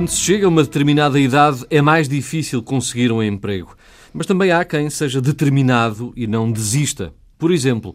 Quando 0.00 0.08
se 0.08 0.20
chega 0.22 0.46
a 0.46 0.48
uma 0.48 0.62
determinada 0.62 1.20
idade, 1.20 1.66
é 1.68 1.82
mais 1.82 2.08
difícil 2.08 2.62
conseguir 2.62 3.12
um 3.12 3.22
emprego. 3.22 3.76
Mas 4.14 4.24
também 4.24 4.50
há 4.50 4.64
quem 4.64 4.88
seja 4.88 5.20
determinado 5.20 6.10
e 6.16 6.26
não 6.26 6.50
desista. 6.50 7.12
Por 7.38 7.52
exemplo, 7.52 7.94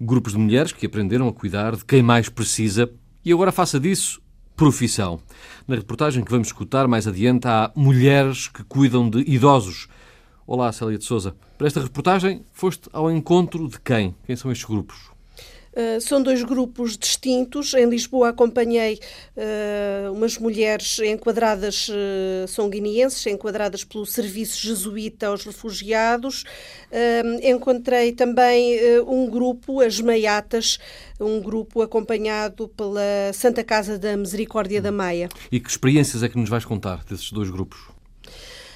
grupos 0.00 0.32
de 0.32 0.38
mulheres 0.38 0.72
que 0.72 0.86
aprenderam 0.86 1.28
a 1.28 1.32
cuidar 1.32 1.76
de 1.76 1.84
quem 1.84 2.02
mais 2.02 2.30
precisa 2.30 2.90
e 3.22 3.30
agora 3.30 3.52
faça 3.52 3.78
disso 3.78 4.22
profissão. 4.56 5.20
Na 5.68 5.76
reportagem 5.76 6.24
que 6.24 6.30
vamos 6.30 6.48
escutar 6.48 6.88
mais 6.88 7.06
adiante, 7.06 7.46
há 7.46 7.70
mulheres 7.76 8.48
que 8.48 8.64
cuidam 8.64 9.10
de 9.10 9.18
idosos. 9.30 9.88
Olá, 10.46 10.72
Célia 10.72 10.96
de 10.96 11.04
Souza. 11.04 11.36
Para 11.58 11.66
esta 11.66 11.82
reportagem, 11.82 12.46
foste 12.50 12.88
ao 12.94 13.10
encontro 13.10 13.68
de 13.68 13.78
quem? 13.78 14.14
Quem 14.24 14.36
são 14.36 14.50
estes 14.50 14.66
grupos? 14.66 15.11
Uh, 15.72 16.00
são 16.00 16.22
dois 16.22 16.42
grupos 16.42 16.98
distintos. 16.98 17.72
Em 17.74 17.88
Lisboa 17.88 18.28
acompanhei 18.28 19.00
uh, 19.36 20.12
umas 20.12 20.36
mulheres 20.36 20.98
enquadradas, 20.98 21.88
uh, 21.88 22.46
são 22.46 22.68
guineenses, 22.68 23.26
enquadradas 23.26 23.82
pelo 23.82 24.04
Serviço 24.04 24.60
Jesuíta 24.60 25.28
aos 25.28 25.44
Refugiados. 25.44 26.44
encontrei 27.42 28.12
também 28.12 28.78
um 29.06 29.28
grupo, 29.28 29.80
as 29.80 29.98
Maiatas, 30.00 30.78
um 31.18 31.40
grupo 31.40 31.80
acompanhado 31.80 32.68
pela 32.68 33.32
Santa 33.32 33.64
Casa 33.64 33.98
da 33.98 34.16
Misericórdia 34.16 34.80
da 34.82 34.92
Maia. 34.92 35.28
E 35.50 35.58
que 35.58 35.70
experiências 35.70 36.22
é 36.22 36.28
que 36.28 36.38
nos 36.38 36.50
vais 36.50 36.64
contar 36.64 37.04
desses 37.04 37.32
dois 37.32 37.48
grupos? 37.48 37.91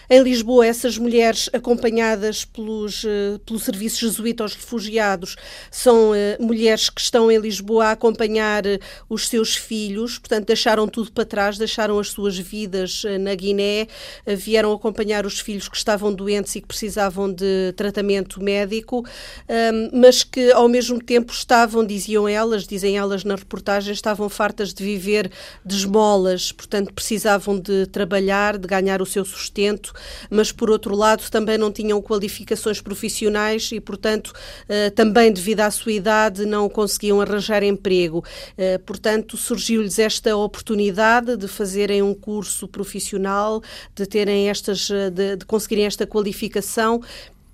Em 0.08 0.22
Lisboa, 0.22 0.64
essas 0.64 0.96
mulheres 0.96 1.50
acompanhadas 1.52 2.44
pelos, 2.44 3.04
eh, 3.04 3.40
pelo 3.44 3.58
Serviço 3.58 3.98
Jesuíta 4.00 4.44
aos 4.44 4.54
Refugiados 4.54 5.34
são 5.68 6.12
uh, 6.12 6.14
mulheres 6.38 6.88
que 6.88 7.00
estão 7.00 7.28
em 7.30 7.38
Lisboa 7.38 7.86
a 7.86 7.90
acompanhar 7.90 8.64
uh, 8.64 8.78
os 9.08 9.28
seus 9.28 9.56
filhos, 9.56 10.16
portanto, 10.18 10.46
deixaram 10.46 10.86
tudo 10.86 11.10
para 11.10 11.24
trás, 11.24 11.58
deixaram 11.58 11.98
as 11.98 12.08
suas 12.10 12.38
vidas 12.38 13.02
na 13.20 13.34
Guiné, 13.34 13.88
vieram 14.26 14.72
acompanhar 14.72 15.26
os 15.26 15.40
filhos 15.40 15.68
que 15.68 15.76
estavam 15.76 16.14
doentes 16.14 16.54
e 16.54 16.60
que 16.60 16.68
precisavam 16.68 17.32
de 17.32 17.72
tratamento 17.76 18.40
médico, 18.42 19.04
ehm, 19.48 19.90
mas 19.92 20.22
que 20.22 20.52
ao 20.52 20.68
mesmo 20.68 21.02
tempo 21.02 21.32
estavam, 21.32 21.84
diziam 21.84 22.28
elas, 22.28 22.66
dizem 22.66 22.96
elas 22.96 23.24
na 23.24 23.34
reportagem, 23.34 23.92
estavam 23.92 24.28
fartas 24.28 24.72
de 24.72 24.84
viver 24.84 25.30
de 25.64 25.76
esmolas, 25.76 26.52
portanto, 26.52 26.92
precisavam 26.92 27.58
de 27.58 27.86
trabalhar, 27.86 28.56
de 28.58 28.68
ganhar 28.68 29.02
o 29.02 29.06
seu 29.06 29.24
sustento 29.24 29.95
mas 30.30 30.52
por 30.52 30.70
outro 30.70 30.94
lado 30.94 31.28
também 31.30 31.58
não 31.58 31.70
tinham 31.70 32.00
qualificações 32.00 32.80
profissionais 32.80 33.70
e, 33.72 33.80
portanto, 33.80 34.32
eh, 34.68 34.90
também 34.90 35.32
devido 35.32 35.60
à 35.60 35.70
sua 35.70 35.92
idade 35.92 36.44
não 36.46 36.68
conseguiam 36.68 37.20
arranjar 37.20 37.62
emprego. 37.62 38.24
Eh, 38.56 38.78
portanto, 38.78 39.36
surgiu-lhes 39.36 39.98
esta 39.98 40.36
oportunidade 40.36 41.36
de 41.36 41.48
fazerem 41.48 42.02
um 42.02 42.14
curso 42.14 42.68
profissional, 42.68 43.62
de 43.94 44.06
terem 44.06 44.48
estas, 44.48 44.90
eh, 44.90 45.10
de, 45.10 45.36
de 45.36 45.44
conseguirem 45.44 45.86
esta 45.86 46.06
qualificação 46.06 47.00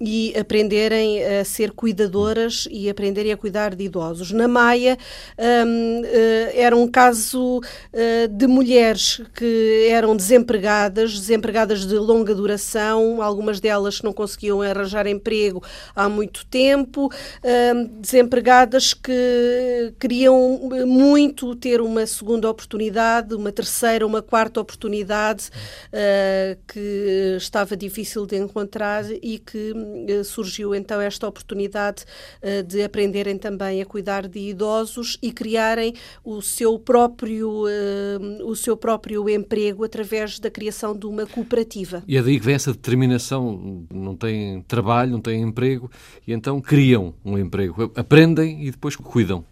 e 0.05 0.35
aprenderem 0.37 1.25
a 1.25 1.45
ser 1.45 1.71
cuidadoras 1.71 2.67
e 2.71 2.91
aprenderem 2.91 3.33
a 3.33 3.37
cuidar 3.37 3.75
de 3.75 3.85
idosos. 3.85 4.33
Na 4.33 4.49
Maia 4.49 4.99
um, 5.39 6.03
eh, 6.05 6.53
era 6.57 6.77
um 6.77 6.89
caso 6.89 7.59
uh, 7.59 8.29
de 8.29 8.47
mulheres 8.47 9.23
que 9.35 9.87
eram 9.89 10.17
desempregadas, 10.17 11.13
desempregadas 11.13 11.87
de 11.87 11.95
longa 11.95 12.35
duração, 12.35 13.23
algumas 13.23 13.61
delas 13.61 13.99
que 13.99 14.05
não 14.05 14.13
conseguiam 14.13 14.61
arranjar 14.61 15.07
emprego 15.07 15.63
há 15.95 16.09
muito 16.09 16.45
tempo, 16.47 17.09
um, 17.45 18.01
desempregadas 18.01 18.93
que 18.95 19.95
queriam 20.01 20.69
muito 20.87 21.55
ter 21.55 21.81
uma 21.81 22.07
segunda 22.07 22.51
oportunidade, 22.51 23.35
uma 23.35 23.53
terceira, 23.53 24.05
uma 24.05 24.21
quarta 24.21 24.61
oportunidade 24.61 25.49
uh, 25.89 26.59
que 26.67 27.37
estava 27.37 27.77
difícil 27.77 28.27
de 28.27 28.37
encontrar 28.37 29.05
e 29.23 29.39
que 29.39 29.73
eh, 29.73 29.92
surgiu 30.25 30.75
então 30.75 31.01
esta 31.01 31.27
oportunidade 31.27 32.05
eh, 32.41 32.63
de 32.63 32.83
aprenderem 32.83 33.39
também 33.39 33.81
a 33.81 33.87
cuidar 33.87 34.29
de 34.29 34.39
idosos 34.39 35.19
e 35.23 35.33
criarem 35.33 35.95
o 36.25 36.41
seu 36.41 36.79
próprio, 36.79 37.67
eh, 37.69 38.43
o 38.45 38.55
seu 38.55 38.77
próprio 38.77 39.29
emprego 39.29 39.85
através 39.85 40.39
da 40.39 40.51
criação 40.51 40.97
de 40.97 41.07
uma 41.07 41.27
cooperativa. 41.27 42.03
E 42.07 42.17
é 42.17 42.23
daí 42.23 42.39
que 42.39 42.47
vem 42.47 42.55
essa 42.55 42.73
determinação, 42.73 43.87
não 43.93 44.17
têm 44.17 44.63
trabalho, 44.63 45.13
não 45.13 45.21
têm 45.21 45.43
emprego, 45.43 45.91
e 46.27 46.33
então 46.33 46.61
criam 46.61 47.15
um 47.25 47.39
emprego, 47.39 47.91
aprendem 47.97 48.67
e 48.67 48.71
depois 48.71 48.97
cuidam 48.97 49.45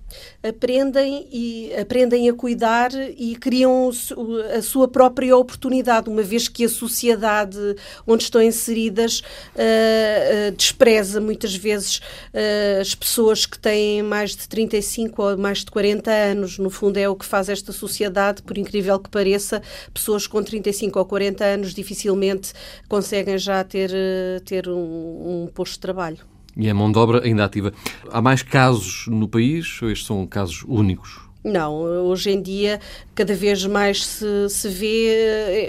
aprendem 0.43 1.27
e 1.31 1.73
aprendem 1.75 2.29
a 2.29 2.35
cuidar 2.35 2.91
e 3.17 3.37
criam 3.37 3.91
a 4.57 4.63
sua 4.63 4.89
própria 4.89 5.37
oportunidade, 5.37 6.09
uma 6.09 6.23
vez 6.23 6.49
que 6.49 6.65
a 6.65 6.69
sociedade 6.69 7.59
onde 8.07 8.25
estão 8.25 8.43
inseridas 8.43 9.21
uh, 9.21 10.49
uh, 10.49 10.57
despreza 10.57 11.21
muitas 11.21 11.55
vezes 11.55 11.99
uh, 11.99 12.81
as 12.81 12.95
pessoas 12.95 13.47
que 13.47 13.59
têm 13.59 14.03
mais 14.03 14.37
de 14.37 14.49
35 14.49 15.23
ou 15.23 15.39
mais 15.39 15.59
de 15.59 15.71
40 15.71 16.11
anos. 16.11 16.59
No 16.59 16.71
fundo, 16.71 16.97
é 16.97 17.09
o 17.09 17.17
que 17.17 17.25
faz 17.25 17.49
esta 17.49 17.73
sociedade, 17.73 18.43
por 18.43 18.57
incrível 18.57 18.99
que 18.99 19.11
pareça, 19.11 19.63
pessoas 19.93 20.27
com 20.27 20.43
35 20.43 20.99
ou 20.99 21.05
40 21.05 21.45
anos 21.45 21.75
dificilmente 21.75 22.53
conseguem 22.89 23.39
já 23.39 23.63
ter, 23.65 23.91
ter 24.45 24.69
um, 24.69 25.45
um 25.45 25.51
posto 25.53 25.75
de 25.75 25.81
trabalho. 25.81 26.30
E 26.57 26.69
é 26.69 26.73
mão 26.73 26.91
de 26.91 26.99
obra 26.99 27.25
ainda 27.25 27.45
ativa. 27.45 27.73
Há 28.11 28.21
mais 28.21 28.43
casos 28.43 29.07
no 29.07 29.29
país 29.29 29.81
ou 29.83 29.91
estes 29.91 30.07
são 30.07 30.27
casos 30.27 30.65
únicos? 30.67 31.30
Não, 31.43 31.81
hoje 32.05 32.31
em 32.31 32.43
dia 32.43 32.79
cada 33.21 33.35
vez 33.35 33.67
mais 33.67 34.07
se, 34.07 34.49
se 34.49 34.67
vê 34.67 35.09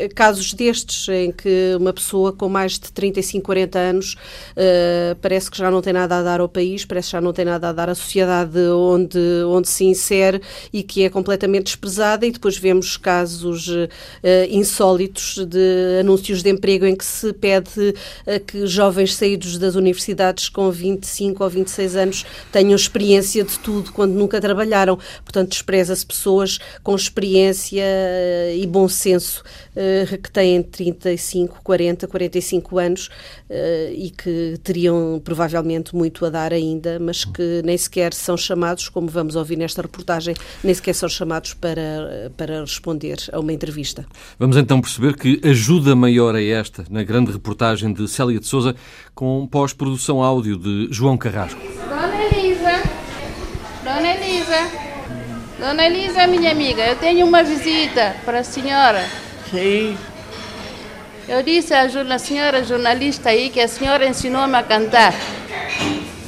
eh, 0.03 0.09
casos 0.15 0.53
destes 0.53 1.09
em 1.09 1.33
que 1.33 1.75
uma 1.77 1.91
pessoa 1.91 2.31
com 2.31 2.47
mais 2.47 2.79
de 2.79 2.89
35, 2.93 3.45
40 3.45 3.77
anos 3.77 4.13
uh, 4.51 5.15
parece 5.21 5.51
que 5.51 5.57
já 5.57 5.69
não 5.69 5.81
tem 5.81 5.91
nada 5.91 6.17
a 6.17 6.23
dar 6.23 6.39
ao 6.39 6.47
país, 6.47 6.85
parece 6.85 7.09
que 7.09 7.11
já 7.11 7.19
não 7.19 7.33
tem 7.33 7.43
nada 7.43 7.67
a 7.67 7.73
dar 7.73 7.89
à 7.89 7.95
sociedade 7.95 8.57
onde, 8.57 9.19
onde 9.45 9.67
se 9.67 9.83
insere 9.83 10.41
e 10.71 10.81
que 10.81 11.03
é 11.03 11.09
completamente 11.09 11.65
desprezada 11.65 12.25
e 12.25 12.31
depois 12.31 12.57
vemos 12.57 12.95
casos 12.95 13.67
uh, 13.67 13.89
insólitos 14.49 15.45
de 15.45 15.99
anúncios 15.99 16.41
de 16.41 16.49
emprego 16.49 16.85
em 16.85 16.95
que 16.95 17.03
se 17.03 17.33
pede 17.33 17.93
que 18.47 18.65
jovens 18.65 19.15
saídos 19.15 19.57
das 19.57 19.75
universidades 19.75 20.47
com 20.47 20.71
25 20.71 21.43
ou 21.43 21.49
26 21.49 21.95
anos 21.97 22.25
tenham 22.49 22.75
experiência 22.75 23.43
de 23.43 23.59
tudo 23.59 23.91
quando 23.91 24.13
nunca 24.13 24.39
trabalharam. 24.39 24.97
Portanto, 25.25 25.51
despreza-se 25.61 26.05
pessoas 26.05 26.59
com 26.83 26.95
experiência 26.95 27.83
eh, 27.83 28.57
e 28.57 28.65
bom 28.65 28.87
senso 28.87 29.43
uh, 29.75 30.17
que 30.17 30.31
têm 30.31 30.63
35, 30.63 31.61
40, 31.63 32.07
45 32.07 32.79
anos 32.79 33.07
uh, 33.07 33.93
e 33.93 34.09
que 34.09 34.59
teriam 34.63 35.21
provavelmente 35.23 35.95
muito 35.95 36.25
a 36.25 36.29
dar 36.29 36.51
ainda, 36.51 36.99
mas 36.99 37.23
que 37.23 37.61
nem 37.63 37.77
sequer 37.77 38.13
são 38.13 38.35
chamados, 38.35 38.89
como 38.89 39.07
vamos 39.07 39.35
ouvir 39.35 39.57
nesta 39.57 39.81
reportagem, 39.81 40.35
nem 40.63 40.73
sequer 40.73 40.93
são 40.93 41.07
chamados 41.07 41.53
para, 41.53 42.31
para 42.35 42.61
responder 42.61 43.17
a 43.31 43.39
uma 43.39 43.53
entrevista. 43.53 44.05
Vamos 44.39 44.57
então 44.57 44.81
perceber 44.81 45.15
que 45.15 45.39
ajuda 45.43 45.95
maior 45.95 46.35
é 46.35 46.45
esta 46.45 46.85
na 46.89 47.03
grande 47.03 47.31
reportagem 47.31 47.93
de 47.93 48.07
Célia 48.07 48.39
de 48.39 48.47
Souza 48.47 48.75
com 49.13 49.47
pós-produção 49.47 50.23
áudio 50.23 50.57
de 50.57 50.87
João 50.91 51.17
Carrasco. 51.17 51.61
Dona 51.87 52.23
Elisa, 52.23 52.81
Dona 53.83 54.07
Elisa. 54.15 54.91
Dona 55.61 55.85
Elisa, 55.85 56.25
minha 56.25 56.49
amiga, 56.49 56.81
eu 56.81 56.95
tenho 56.95 57.23
uma 57.23 57.43
visita 57.43 58.15
para 58.25 58.39
a 58.39 58.43
senhora. 58.43 59.05
Sim. 59.51 59.95
Eu 61.29 61.43
disse 61.43 61.71
à 61.71 62.17
senhora 62.17 62.63
jornalista 62.63 63.29
aí 63.29 63.51
que 63.51 63.59
a 63.61 63.67
senhora 63.67 64.07
ensinou-me 64.07 64.55
a 64.55 64.63
cantar. 64.63 65.13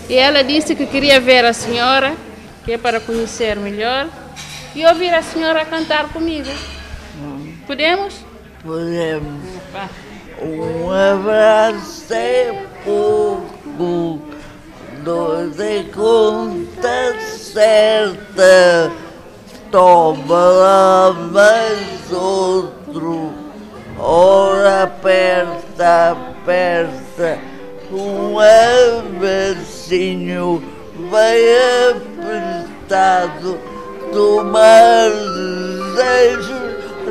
E 0.07 0.13
ela 0.13 0.44
disse 0.44 0.75
que 0.75 0.85
queria 0.85 1.19
ver 1.19 1.44
a 1.45 1.51
senhora, 1.51 2.13
que 2.63 2.74
é 2.74 2.77
para 2.77 3.00
conhecer 3.00 3.56
melhor, 3.56 4.07
e 4.75 4.85
ouvir 4.85 5.12
a 5.12 5.24
senhora 5.24 5.65
cantar 5.65 6.09
comigo. 6.09 6.51
Hum. 7.19 7.56
Podemos? 7.65 8.13
Podemos. 8.62 9.33
Um 10.44 10.91
abraço 10.91 12.13
é 12.13 12.53
pouco, 12.85 14.21
dois 15.03 15.59
é 15.59 15.83
conta 15.91 17.19
certa 17.19 18.91
toma 19.73 20.37
lá 20.37 21.13
mais 21.31 22.11
outro, 22.11 23.33
ora 23.97 24.83
aperta, 24.83 26.11
aperta, 26.11 27.39
um 27.91 28.37
abracinho 28.99 30.61
bem 31.09 31.89
apertado, 31.89 33.57
tomar 34.11 35.09
desejo 35.09 36.53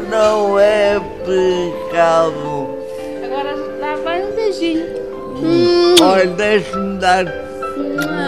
não 0.08 0.56
é 0.56 1.00
pecado. 1.26 2.78
Agora 3.24 3.56
dá 3.80 3.96
vai 4.04 4.22
um 4.24 4.36
beijinho. 4.36 4.86
Hum. 5.34 5.96
Olha, 6.00 6.28
deixa-me 6.28 6.98
dar. 7.00 7.26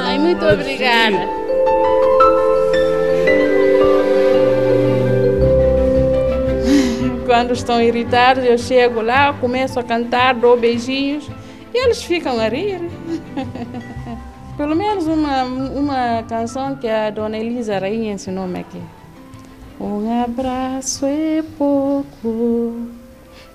Ai, 0.08 0.18
muito 0.18 0.44
obrigada. 0.44 1.43
Quando 7.34 7.50
estão 7.50 7.82
irritados, 7.82 8.44
eu 8.44 8.56
chego 8.56 9.02
lá, 9.02 9.32
começo 9.32 9.80
a 9.80 9.82
cantar, 9.82 10.36
dou 10.36 10.56
beijinhos 10.56 11.28
e 11.74 11.84
eles 11.84 12.00
ficam 12.00 12.38
a 12.38 12.46
rir. 12.46 12.80
Pelo 14.56 14.76
menos 14.76 15.08
uma, 15.08 15.42
uma 15.42 16.22
canção 16.28 16.76
que 16.76 16.86
a 16.86 17.10
dona 17.10 17.36
Elisa 17.36 17.76
Rainha 17.76 18.12
ensinou-me 18.12 18.60
aqui. 18.60 18.80
Um 19.80 20.22
abraço 20.22 21.06
é 21.06 21.42
pouco, 21.58 22.86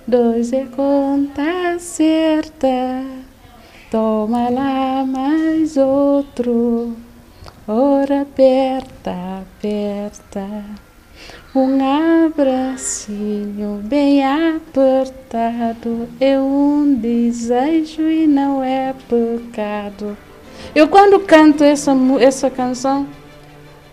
dois 0.06 0.52
é 0.52 0.66
conta 0.66 1.78
certa. 1.78 3.02
Toma 3.90 4.50
lá 4.50 5.06
mais 5.06 5.78
outro, 5.78 6.94
ora 7.66 8.20
aperta, 8.20 9.40
aperta. 9.40 10.89
Um 11.52 11.80
abracinho 12.26 13.80
bem 13.82 14.24
apertado 14.24 16.08
é 16.20 16.38
um 16.38 16.94
desejo 16.94 18.02
e 18.02 18.24
não 18.24 18.62
é 18.62 18.94
pecado. 19.08 20.16
Eu 20.72 20.86
quando 20.86 21.18
canto 21.18 21.64
essa, 21.64 21.90
essa 22.20 22.48
canção, 22.48 23.08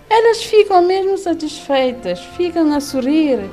elas 0.08 0.44
ficam 0.44 0.84
mesmo 0.84 1.18
satisfeitas, 1.18 2.20
ficam 2.38 2.72
a 2.74 2.80
sorrir. 2.80 3.50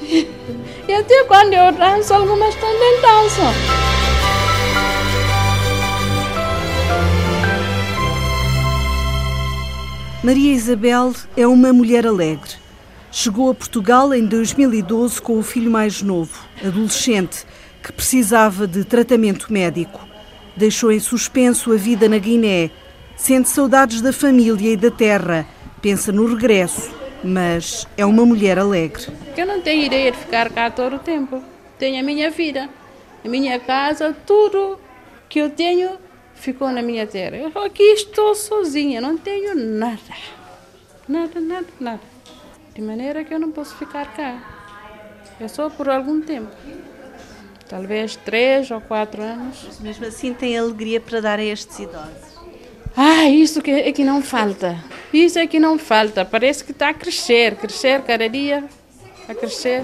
E 0.86 0.94
até 0.94 1.24
quando 1.24 1.54
eu 1.54 1.72
danço, 1.72 2.12
algumas 2.12 2.54
também 2.56 3.00
dançam. 3.00 3.52
Maria 10.24 10.52
Isabel 10.52 11.12
é 11.36 11.46
uma 11.46 11.72
mulher 11.72 12.04
alegre. 12.04 12.61
Chegou 13.14 13.50
a 13.50 13.54
Portugal 13.54 14.14
em 14.14 14.24
2012 14.24 15.20
com 15.20 15.38
o 15.38 15.42
filho 15.42 15.70
mais 15.70 16.00
novo, 16.00 16.48
adolescente, 16.64 17.44
que 17.82 17.92
precisava 17.92 18.66
de 18.66 18.84
tratamento 18.84 19.52
médico. 19.52 20.00
Deixou 20.56 20.90
em 20.90 20.98
suspenso 20.98 21.74
a 21.74 21.76
vida 21.76 22.08
na 22.08 22.16
Guiné. 22.16 22.70
Sente 23.14 23.50
saudades 23.50 24.00
da 24.00 24.14
família 24.14 24.72
e 24.72 24.76
da 24.78 24.90
terra. 24.90 25.46
Pensa 25.82 26.10
no 26.10 26.24
regresso, 26.24 26.90
mas 27.22 27.86
é 27.98 28.06
uma 28.06 28.24
mulher 28.24 28.58
alegre. 28.58 29.08
Eu 29.36 29.44
não 29.44 29.60
tenho 29.60 29.84
ideia 29.84 30.10
de 30.10 30.16
ficar 30.16 30.48
cá 30.48 30.70
todo 30.70 30.96
o 30.96 30.98
tempo. 30.98 31.44
Tenho 31.78 32.00
a 32.00 32.02
minha 32.02 32.30
vida, 32.30 32.70
a 33.22 33.28
minha 33.28 33.60
casa, 33.60 34.16
tudo 34.24 34.80
que 35.28 35.38
eu 35.38 35.50
tenho 35.50 35.98
ficou 36.34 36.70
na 36.70 36.80
minha 36.80 37.06
terra. 37.06 37.36
Eu 37.36 37.62
aqui 37.62 37.82
estou 37.82 38.34
sozinha, 38.34 39.02
não 39.02 39.18
tenho 39.18 39.54
nada. 39.54 40.00
Nada, 41.06 41.38
nada, 41.38 41.66
nada. 41.78 42.11
De 42.74 42.80
maneira 42.80 43.22
que 43.24 43.34
eu 43.34 43.38
não 43.38 43.50
posso 43.50 43.76
ficar 43.76 44.06
cá. 44.14 44.40
É 45.40 45.46
só 45.48 45.68
por 45.68 45.88
algum 45.88 46.20
tempo. 46.20 46.50
Talvez 47.68 48.16
três 48.16 48.70
ou 48.70 48.80
quatro 48.80 49.22
anos. 49.22 49.64
Mas 49.66 49.80
mesmo 49.80 50.06
assim 50.06 50.32
tem 50.32 50.56
alegria 50.58 51.00
para 51.00 51.20
dar 51.20 51.38
a 51.38 51.44
estes 51.44 51.78
idosos. 51.78 52.32
Ah, 52.96 53.28
isso 53.28 53.62
que 53.62 53.70
é 53.70 53.92
que 53.92 54.04
não 54.04 54.22
falta. 54.22 54.76
Isso 55.12 55.38
é 55.38 55.46
que 55.46 55.58
não 55.58 55.78
falta. 55.78 56.24
Parece 56.24 56.64
que 56.64 56.72
está 56.72 56.90
a 56.90 56.94
crescer, 56.94 57.56
crescer 57.56 58.02
cada 58.02 58.28
dia, 58.28 58.64
a 59.28 59.34
crescer. 59.34 59.82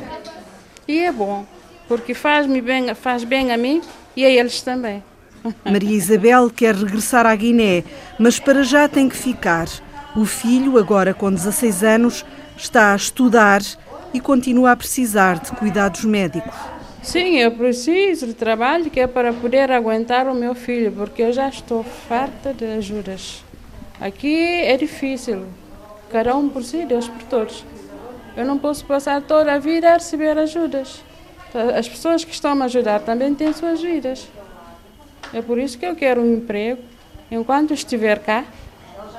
E 0.87 0.99
é 0.99 1.13
bom, 1.13 1.47
porque 1.87 2.15
faz-me 2.15 2.61
bem, 2.61 2.95
faz 2.95 3.25
bem 3.25 3.53
a 3.53 3.57
mim 3.57 3.83
e 4.15 4.25
a 4.25 4.31
eles 4.31 4.61
também. 4.63 5.03
Maria 5.65 5.97
Isabel 5.97 6.51
quer 6.51 6.75
regressar 6.75 7.27
à 7.27 7.35
Guiné, 7.35 7.85
mas 8.19 8.39
para 8.39 8.63
já 8.63 8.89
tem 8.89 9.09
que 9.09 9.17
ficar. 9.17 9.69
O 10.17 10.25
filho, 10.25 10.79
agora 10.79 11.15
com 11.15 11.31
16 11.31 11.85
anos, 11.85 12.25
está 12.59 12.93
a 12.93 12.97
estudar 12.97 13.63
e 14.13 14.21
continua 14.21 14.73
a 14.73 14.77
precisar 14.77 15.39
de 15.39 15.53
cuidados 15.53 16.05
médicos. 16.05 16.55
Sim, 17.03 17.37
eu 17.39 17.53
preciso 17.53 18.27
de 18.27 18.35
trabalho 18.35 18.91
que 18.91 19.01
é 19.01 19.07
para 19.07 19.33
poder 19.33 19.71
aguentar 19.71 20.27
o 20.27 20.35
meu 20.35 20.55
filho, 20.55 20.93
porque 20.93 21.23
eu 21.23 21.33
já 21.33 21.49
estou 21.49 21.83
farta 21.85 22.53
de 22.53 22.65
ajudas. 22.65 23.43
Aqui 24.01 24.37
é 24.37 24.77
difícil, 24.77 25.47
cada 26.11 26.37
um 26.37 26.49
por 26.49 26.63
si, 26.63 26.85
Deus 26.85 27.09
por 27.09 27.23
todos. 27.23 27.65
Eu 28.37 28.45
não 28.45 28.59
posso 28.59 28.85
passar 28.85 29.23
toda 29.23 29.55
a 29.55 29.59
vida 29.59 29.91
a 29.91 29.95
receber 29.95 30.37
ajudas. 30.37 31.03
As 31.77 31.89
pessoas 31.89 32.25
que 32.25 32.33
estão 32.33 32.53
a 32.53 32.55
me 32.55 32.65
ajudar 32.65 33.01
também 33.01 33.35
têm 33.35 33.53
suas 33.53 33.81
vidas. 33.81 34.29
É 35.33 35.41
por 35.41 35.59
isso 35.59 35.79
que 35.79 35.87
eu 35.87 35.97
quero 35.97 36.21
um 36.21 36.35
emprego 36.35 36.83
enquanto 37.31 37.73
estiver 37.73 38.19
cá, 38.19 38.45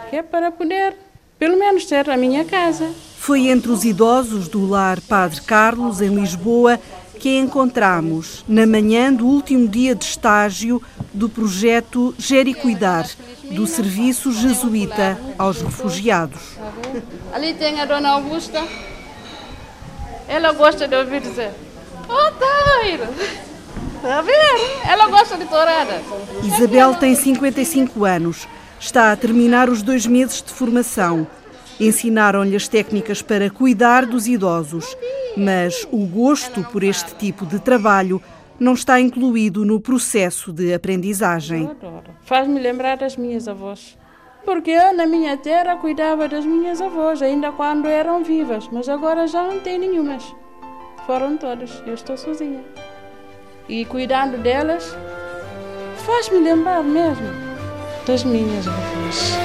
que 0.09 0.15
é 0.15 0.24
para 0.24 0.51
poder, 0.51 0.95
pelo 1.39 1.57
menos, 1.57 1.86
ter 1.86 2.09
a 2.09 2.18
minha 2.18 2.44
casa. 2.44 2.91
Foi 3.18 3.47
entre 3.47 3.71
os 3.71 3.86
idosos 3.86 4.50
do 4.50 4.68
lar 4.68 5.00
Padre 5.00 5.39
Carlos, 5.41 6.01
em 6.01 6.13
Lisboa, 6.13 6.80
que 7.18 7.30
a 7.30 7.39
encontramos 7.41 8.44
na 8.47 8.65
manhã 8.68 9.12
do 9.12 9.25
último 9.25 9.68
dia 9.68 9.95
de 9.95 10.06
estágio 10.06 10.81
do 11.13 11.30
projeto 11.30 12.13
Gere 12.18 12.53
Cuidar, 12.53 13.07
do 13.51 13.65
Serviço 13.65 14.31
Jesuíta 14.31 15.18
aos 15.38 15.62
Refugiados. 15.62 16.57
Ali 17.33 17.53
tem 17.53 17.80
a 17.80 17.86
Dona 17.86 18.09
Augusta. 18.09 18.63
Ela 20.27 20.51
gosta 20.53 20.88
de 20.88 20.95
ouvir 20.95 21.21
dizer: 21.21 21.51
Oh, 22.07 22.31
Tairo! 22.31 23.07
Está 23.95 24.19
a 24.19 24.21
ver? 24.21 24.80
Ela 24.88 25.07
gosta 25.07 25.38
de 25.38 25.45
tourada. 25.45 26.01
Isabel 26.44 26.95
tem 26.95 27.15
55 27.15 28.06
anos. 28.06 28.47
Está 28.79 29.11
a 29.11 29.15
terminar 29.15 29.69
os 29.69 29.81
dois 29.81 30.05
meses 30.05 30.41
de 30.41 30.51
formação. 30.51 31.27
Ensinaram-lhe 31.79 32.55
as 32.55 32.67
técnicas 32.67 33.21
para 33.21 33.49
cuidar 33.49 34.05
dos 34.05 34.27
idosos, 34.27 34.95
mas 35.35 35.87
o 35.91 36.05
gosto 36.05 36.63
por 36.71 36.83
este 36.83 37.15
tipo 37.15 37.45
de 37.45 37.59
trabalho 37.59 38.21
não 38.59 38.73
está 38.73 38.99
incluído 38.99 39.65
no 39.65 39.79
processo 39.79 40.51
de 40.51 40.73
aprendizagem. 40.73 41.69
Faz-me 42.21 42.59
lembrar 42.59 42.97
das 42.97 43.15
minhas 43.15 43.47
avós. 43.47 43.97
Porque 44.45 44.71
eu, 44.71 44.95
na 44.95 45.05
minha 45.05 45.37
terra, 45.37 45.75
cuidava 45.75 46.27
das 46.27 46.45
minhas 46.45 46.81
avós, 46.81 47.21
ainda 47.21 47.51
quando 47.51 47.87
eram 47.87 48.23
vivas, 48.23 48.67
mas 48.71 48.87
agora 48.87 49.27
já 49.27 49.43
não 49.43 49.59
tem 49.59 49.77
nenhumas. 49.77 50.23
Foram 51.05 51.37
todas, 51.37 51.83
eu 51.85 51.93
estou 51.93 52.17
sozinha 52.17 52.63
e 53.69 53.86
cuidando 53.86 54.38
delas, 54.39 54.95
faz-me 55.98 56.39
lembrar 56.39 56.83
mesmo 56.83 57.49
das 58.10 58.24
minhas 58.24 58.68
avós. 58.68 59.38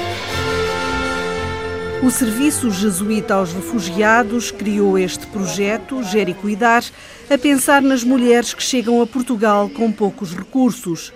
O 2.01 2.09
Serviço 2.09 2.71
Jesuíta 2.71 3.35
aos 3.35 3.53
Refugiados 3.53 4.49
criou 4.49 4.97
este 4.97 5.27
projeto, 5.27 6.01
Gere 6.01 6.33
Cuidar, 6.33 6.83
a 7.29 7.37
pensar 7.37 7.83
nas 7.83 8.03
mulheres 8.03 8.55
que 8.55 8.63
chegam 8.63 8.99
a 9.03 9.05
Portugal 9.05 9.69
com 9.69 9.91
poucos 9.91 10.35
recursos. 10.35 11.13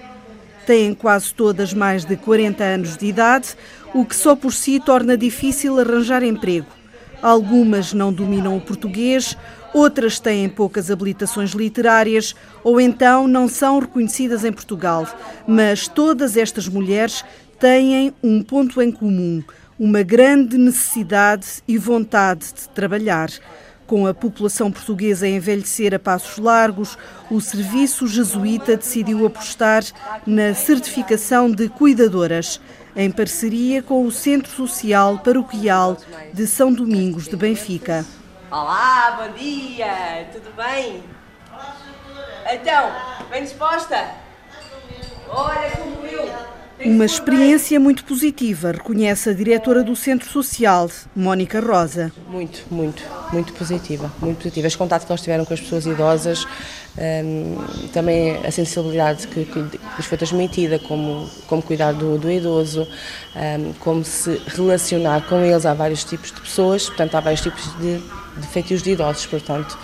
Têm 0.68 0.94
quase 0.94 1.34
todas 1.34 1.74
mais 1.74 2.06
de 2.06 2.15
40 2.15 2.63
anos 2.63 2.96
de 2.96 3.08
idade, 3.08 3.56
o 3.96 4.06
que 4.06 4.15
só 4.15 4.36
por 4.36 4.53
si 4.53 4.79
torna 4.79 5.18
difícil 5.18 5.79
arranjar 5.79 6.22
emprego. 6.22 6.78
Algumas 7.21 7.93
não 7.93 8.13
dominam 8.13 8.55
o 8.55 8.61
português, 8.61 9.38
outras 9.73 10.19
têm 10.19 10.47
poucas 10.47 10.89
habilitações 10.89 11.51
literárias 11.51 12.35
ou 12.63 12.79
então 12.79 13.27
não 13.27 13.47
são 13.47 13.79
reconhecidas 13.79 14.45
em 14.45 14.51
Portugal. 14.51 15.07
Mas 15.47 15.88
todas 15.88 16.38
estas 16.38 16.67
mulheres 16.67 17.23
têm 17.59 18.13
um 18.23 18.41
ponto 18.41 18.81
em 18.81 18.91
comum: 18.91 19.43
uma 19.77 20.01
grande 20.01 20.57
necessidade 20.57 21.47
e 21.67 21.77
vontade 21.77 22.45
de 22.53 22.69
trabalhar. 22.69 23.29
Com 23.85 24.05
a 24.05 24.13
população 24.13 24.71
portuguesa 24.71 25.25
a 25.25 25.29
envelhecer 25.29 25.95
a 25.95 25.99
passos 25.99 26.38
largos, 26.38 26.95
o 27.31 27.41
Serviço 27.41 28.05
Jesuíta 28.07 28.77
decidiu 28.77 29.25
apostar 29.25 29.83
na 30.27 30.53
certificação 30.53 31.49
de 31.49 31.67
cuidadoras 31.69 32.61
em 33.00 33.10
parceria 33.10 33.82
com 33.82 34.06
o 34.06 34.12
Centro 34.12 34.51
Social 34.51 35.20
Paroquial 35.20 35.98
de 36.34 36.46
São 36.46 36.74
Domingos 36.74 37.29
de 37.29 37.38
Benfica. 37.38 38.06
Olá, 38.51 39.18
bom 39.22 39.38
dia, 39.38 40.27
tudo 40.34 40.53
bem? 40.53 41.01
Então, 42.51 42.91
bem 43.29 43.44
disposta? 43.44 44.06
Olha 45.29 45.72
como 45.77 46.06
eu. 46.06 46.29
Uma 46.86 47.06
experiência 47.06 47.77
muito 47.79 48.03
positiva, 48.06 48.72
reconhece 48.72 49.29
a 49.29 49.34
diretora 49.34 49.84
do 49.84 49.96
Centro 49.96 50.29
Social, 50.29 50.89
Mónica 51.13 51.60
Rosa. 51.60 52.12
Muito, 52.27 52.65
muito, 52.72 53.03
muito 53.34 53.51
positiva, 53.53 54.12
muito 54.22 54.38
positiva. 54.38 54.68
Os 54.68 54.75
contatos 54.77 55.06
que 55.06 55.12
nós 55.12 55.22
tiveram 55.22 55.44
com 55.44 55.53
as 55.53 55.60
pessoas 55.60 55.86
idosas, 55.86 56.46
um, 57.00 57.88
também 57.94 58.36
a 58.46 58.51
sensibilidade 58.51 59.27
que, 59.27 59.46
que 59.46 59.60
lhes 59.60 60.06
foi 60.06 60.18
transmitida, 60.18 60.77
como, 60.79 61.29
como 61.48 61.62
cuidar 61.62 61.94
do, 61.94 62.18
do 62.18 62.29
idoso, 62.29 62.88
um, 63.36 63.74
como 63.79 64.03
se 64.03 64.41
relacionar 64.48 65.25
com 65.27 65.38
eles. 65.39 65.65
Há 65.65 65.74
vários 65.74 66.03
tipos 66.03 66.32
de 66.32 66.41
pessoas, 66.41 66.88
portanto, 66.88 67.15
há 67.15 67.20
vários 67.22 67.41
tipos 67.41 67.63
de, 67.77 68.00
de 68.38 68.48
feitios 68.48 68.82
de 68.82 68.91
idosos, 68.91 69.25
portanto, 69.25 69.77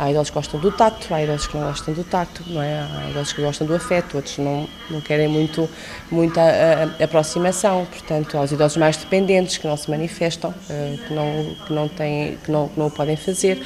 Há 0.00 0.10
idosos 0.10 0.30
que 0.30 0.34
gostam 0.36 0.58
do 0.58 0.72
tato, 0.72 1.12
há 1.12 1.22
idosos 1.22 1.46
que 1.46 1.58
não 1.58 1.66
gostam 1.66 1.92
do 1.92 2.04
tato, 2.04 2.42
não 2.46 2.62
é? 2.62 2.80
Há 2.80 3.10
idosos 3.10 3.34
que 3.34 3.42
gostam 3.42 3.66
do 3.66 3.74
afeto, 3.74 4.16
outros 4.16 4.38
não, 4.38 4.66
não 4.88 4.98
querem 5.02 5.28
muito, 5.28 5.68
muita 6.10 6.40
aproximação. 7.04 7.84
Portanto, 7.84 8.38
há 8.38 8.40
os 8.40 8.50
idosos 8.50 8.78
mais 8.78 8.96
dependentes 8.96 9.58
que 9.58 9.66
não 9.66 9.76
se 9.76 9.90
manifestam, 9.90 10.52
uh, 10.52 11.06
que, 11.06 11.12
não, 11.12 11.54
que, 11.66 11.72
não 11.74 11.86
têm, 11.86 12.38
que, 12.42 12.50
não, 12.50 12.68
que 12.68 12.78
não 12.78 12.86
o 12.86 12.90
podem 12.90 13.14
fazer. 13.14 13.62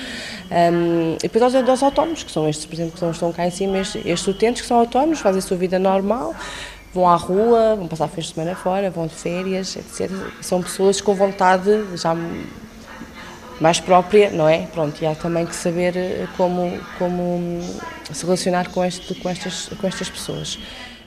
Um, 0.51 1.15
e 1.15 1.19
depois 1.23 1.41
há 1.41 1.47
os 1.47 1.55
idosos 1.55 1.85
autónomos, 1.85 2.25
que 2.25 2.33
são 2.33 2.49
estes, 2.49 2.67
por 2.67 2.75
exemplo, 2.75 2.99
que 2.99 3.05
estão 3.05 3.33
cá 3.33 3.47
em 3.47 3.51
cima, 3.53 3.79
estes, 3.79 4.05
estes 4.05 4.27
utentes 4.27 4.63
que 4.63 4.67
são 4.67 4.79
autónomos, 4.81 5.21
fazem 5.21 5.39
a 5.39 5.43
sua 5.43 5.57
vida 5.57 5.79
normal, 5.79 6.35
vão 6.93 7.09
à 7.09 7.15
rua, 7.15 7.77
vão 7.77 7.87
passar 7.87 8.09
fins 8.09 8.27
de 8.27 8.35
semana 8.35 8.57
fora, 8.57 8.91
vão 8.91 9.07
de 9.07 9.15
férias, 9.15 9.77
etc. 9.77 10.11
São 10.41 10.61
pessoas 10.61 11.01
com 11.01 11.15
vontade 11.15 11.71
já 11.95 12.13
mais 13.61 13.81
própria, 13.81 14.31
não 14.31 14.49
é? 14.49 14.67
Pronto, 14.67 15.01
e 15.03 15.07
há 15.07 15.15
também 15.15 15.47
que 15.47 15.55
saber 15.55 15.97
eh, 15.97 16.27
como, 16.37 16.79
como 16.99 17.61
se 18.13 18.25
relacionar 18.25 18.71
com, 18.71 18.85
este, 18.85 19.15
com, 19.15 19.29
estas, 19.29 19.69
com 19.81 19.87
estas 19.87 20.09
pessoas. 20.09 20.59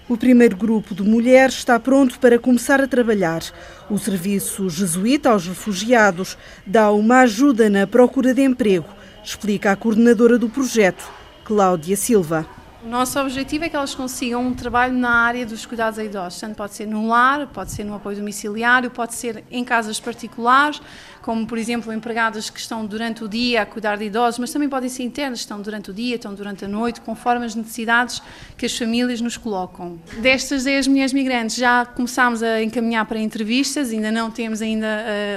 O 0.10 0.16
primeiro 0.16 0.56
grupo 0.56 0.96
de 0.96 1.04
mulheres 1.04 1.56
está 1.56 1.78
pronto 1.78 2.18
para 2.20 2.40
começar 2.40 2.80
a 2.82 2.88
trabalhar. 2.88 3.42
O 3.90 3.98
Serviço 3.98 4.70
Jesuíta 4.70 5.32
aos 5.32 5.46
Refugiados 5.46 6.38
dá 6.66 6.90
uma 6.92 7.20
ajuda 7.20 7.70
na 7.70 7.86
procura 7.86 8.34
de 8.34 8.42
emprego, 8.42 8.88
explica 9.22 9.74
a 9.74 9.76
coordenadora 9.76 10.38
do 10.38 10.48
projeto, 10.48 11.12
Cláudia 11.44 11.98
Silva. 11.98 12.48
O 12.88 12.90
nosso 12.90 13.20
objetivo 13.20 13.66
é 13.66 13.70
que 13.70 13.76
elas 13.76 13.94
consigam 13.94 14.42
um 14.48 14.54
trabalho 14.54 14.94
na 14.94 15.10
área 15.10 15.46
dos 15.46 15.66
cuidados 15.66 16.00
a 16.00 16.04
idosos. 16.06 16.40
Tanto 16.40 16.56
pode 16.56 16.74
ser 16.74 16.86
no 16.86 17.10
lar, 17.10 17.48
pode 17.48 17.72
ser 17.74 17.84
no 17.84 17.96
apoio 17.96 18.16
domiciliário, 18.16 18.90
pode 18.90 19.14
ser 19.14 19.44
em 19.52 19.62
casas 19.62 20.00
particulares, 20.00 20.82
como 21.28 21.46
por 21.46 21.58
exemplo 21.58 21.92
empregadas 21.92 22.50
que 22.50 22.58
estão 22.58 22.86
durante 22.86 23.22
o 23.22 23.28
dia 23.28 23.64
a 23.64 23.66
cuidar 23.66 23.98
de 23.98 24.06
idosos, 24.06 24.40
mas 24.40 24.50
também 24.50 24.70
podem 24.70 24.88
ser 24.88 25.04
internas, 25.04 25.40
estão 25.40 25.62
durante 25.62 25.92
o 25.92 25.94
dia, 25.94 26.16
estão 26.16 26.34
durante 26.34 26.64
a 26.64 26.70
noite, 26.70 27.02
conforme 27.02 27.46
as 27.46 27.54
necessidades 27.54 28.22
que 28.58 28.66
as 28.66 28.78
famílias 28.78 29.20
nos 29.20 29.36
colocam. 29.36 30.00
Destas 30.22 30.64
10 30.64 30.88
mulheres 30.88 31.12
migrantes 31.12 31.58
já 31.58 31.86
começámos 31.86 32.42
a 32.42 32.64
encaminhar 32.64 33.06
para 33.06 33.20
entrevistas, 33.20 33.92
ainda 33.92 34.10
não 34.10 34.32
temos 34.32 34.62
ainda 34.62 34.88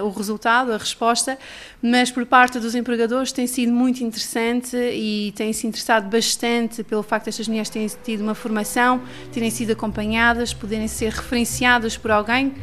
uh, 0.00 0.06
o 0.06 0.10
resultado, 0.10 0.72
a 0.72 0.76
resposta, 0.76 1.36
mas 1.82 2.08
por 2.08 2.24
parte 2.24 2.60
dos 2.60 2.76
empregadores 2.76 3.32
tem 3.32 3.48
sido 3.48 3.72
muito 3.72 4.04
interessante 4.04 4.76
e 4.76 5.32
têm 5.34 5.52
se 5.52 5.66
interessado 5.66 6.08
bastante 6.08 6.84
pelo 6.84 7.02
facto 7.02 7.24
de 7.24 7.30
estas 7.30 7.48
mulheres 7.48 7.68
terem 7.68 7.90
tido 8.04 8.20
uma 8.20 8.36
formação, 8.36 9.02
terem 9.32 9.50
sido 9.50 9.72
acompanhadas, 9.72 10.54
poderem 10.54 10.86
ser 10.86 11.10
referenciadas 11.10 11.96
por 11.96 12.12
alguém, 12.12 12.54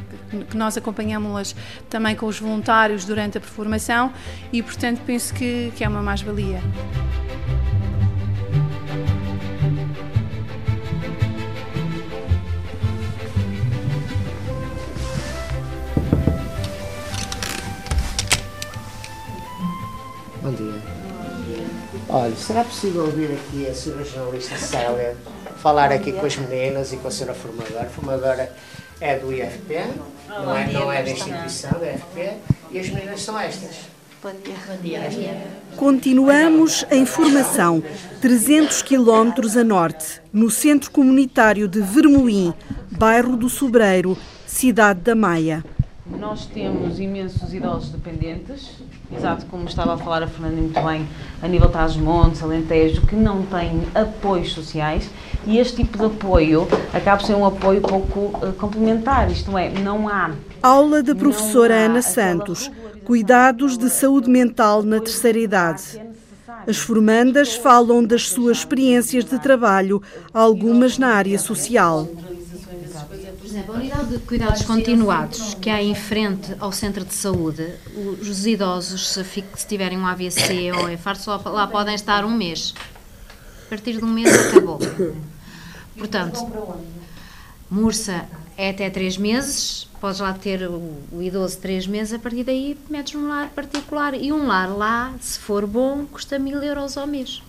que 0.49 0.55
nós 0.55 0.77
acompanhamos-las 0.77 1.53
também 1.89 2.15
com 2.15 2.25
os 2.25 2.39
voluntários 2.39 3.03
durante 3.03 3.16
durante 3.17 3.39
a 3.39 3.41
performação 3.41 4.13
e, 4.53 4.61
portanto, 4.61 5.01
penso 5.03 5.33
que, 5.33 5.73
que 5.75 5.83
é 5.83 5.89
uma 5.89 6.03
mais-valia. 6.03 6.61
Bom 20.43 20.51
dia. 20.51 20.97
Olha, 22.09 22.35
será 22.35 22.63
possível 22.63 23.05
ouvir 23.05 23.31
aqui 23.31 23.67
a 23.67 23.73
senhora 23.73 24.05
jornalista 24.05 24.55
Célia 24.57 25.17
falar 25.57 25.91
aqui 25.91 26.11
com 26.11 26.25
as 26.25 26.37
meninas 26.37 26.93
e 26.93 26.97
com 26.97 27.07
a 27.07 27.11
senhora 27.11 27.33
formadora? 27.33 27.81
A 27.81 27.89
formadora 27.89 28.53
é 29.01 29.17
do 29.17 29.33
IFP, 29.33 29.73
não 30.29 30.55
é, 30.55 30.71
não 30.71 30.91
é 30.91 31.01
da 31.01 31.09
instituição, 31.09 31.71
da 31.79 31.91
IFP, 31.91 32.56
e 32.71 32.79
as 32.79 32.89
meninas 32.89 33.21
são 33.21 33.39
estas. 33.39 33.87
Bom 34.21 34.31
dia. 34.43 34.55
Bom 34.67 34.81
dia. 34.81 35.47
Continuamos 35.75 36.85
em 36.89 37.05
formação, 37.05 37.83
300 38.19 38.81
quilómetros 38.81 39.55
a 39.55 39.63
norte, 39.63 40.21
no 40.33 40.49
Centro 40.49 40.89
Comunitário 40.91 41.67
de 41.67 41.79
Vermoim, 41.81 42.53
bairro 42.91 43.37
do 43.37 43.47
Sobreiro, 43.47 44.17
cidade 44.45 45.01
da 45.01 45.15
Maia. 45.15 45.63
Nós 46.09 46.45
temos 46.45 46.99
imensos 46.99 47.53
idosos 47.53 47.89
dependentes, 47.89 48.71
exato 49.15 49.45
como 49.47 49.67
estava 49.67 49.93
a 49.93 49.97
falar 49.97 50.23
a 50.23 50.27
Fernanda 50.27 50.61
muito 50.61 50.81
bem, 50.81 51.07
a 51.41 51.47
nível 51.47 51.69
Trás-Montes, 51.69 52.41
Alentejo, 52.41 53.05
que 53.05 53.15
não 53.15 53.43
têm 53.43 53.83
apoios 53.93 54.53
sociais 54.53 55.09
e 55.45 55.59
este 55.59 55.83
tipo 55.83 55.97
de 55.97 56.05
apoio 56.05 56.67
acaba 56.93 57.17
por 57.17 57.25
ser 57.25 57.35
um 57.35 57.45
apoio 57.45 57.81
pouco 57.81 58.19
uh, 58.19 58.53
complementar, 58.53 59.29
isto 59.29 59.57
é, 59.57 59.69
não 59.69 60.07
há. 60.07 60.31
Aula 60.61 61.03
da 61.03 61.15
professora 61.15 61.75
Ana 61.85 62.01
Santos, 62.01 62.71
Cuidados 63.05 63.77
de 63.77 63.89
Saúde 63.89 64.29
Mental 64.29 64.83
na 64.83 64.99
Terceira 64.99 65.39
Idade. 65.39 66.01
As 66.67 66.77
formandas 66.77 67.55
falam 67.55 68.03
das 68.03 68.29
suas 68.29 68.57
experiências 68.57 69.23
de 69.23 69.39
trabalho, 69.39 70.01
algumas 70.33 70.97
na 70.97 71.09
área 71.09 71.37
social. 71.39 72.07
Exemplo, 73.43 73.75
a 73.75 73.77
unidade 73.77 74.09
de 74.09 74.19
cuidados 74.19 74.61
continuados 74.63 75.53
que 75.53 75.69
há 75.69 75.81
em 75.81 75.95
frente 75.95 76.53
ao 76.59 76.71
centro 76.71 77.05
de 77.05 77.13
saúde, 77.13 77.65
os 77.95 78.45
idosos, 78.45 79.09
se, 79.09 79.23
se 79.23 79.67
tiverem 79.67 79.97
um 79.97 80.05
AVC 80.05 80.71
ou 80.73 80.89
infarto, 80.89 81.23
só 81.23 81.41
lá 81.45 81.65
podem 81.65 81.95
estar 81.95 82.25
um 82.25 82.35
mês. 82.35 82.73
A 83.65 83.69
partir 83.69 83.97
de 83.97 84.03
um 84.03 84.09
mês 84.09 84.33
acabou. 84.49 84.79
Portanto, 85.97 86.45
Mursa 87.71 88.25
é 88.57 88.71
até 88.71 88.89
três 88.89 89.17
meses, 89.17 89.87
podes 90.01 90.19
lá 90.19 90.33
ter 90.33 90.67
o, 90.67 90.97
o 91.11 91.21
idoso 91.21 91.59
três 91.59 91.85
meses, 91.85 92.13
a 92.13 92.19
partir 92.19 92.43
daí 92.43 92.75
metes 92.89 93.13
um 93.13 93.27
lar 93.27 93.49
particular. 93.49 94.15
E 94.15 94.33
um 94.33 94.47
lar 94.47 94.75
lá, 94.75 95.13
se 95.21 95.37
for 95.37 95.67
bom, 95.67 96.05
custa 96.07 96.39
mil 96.39 96.61
euros 96.63 96.97
ao 96.97 97.05
mês. 97.05 97.43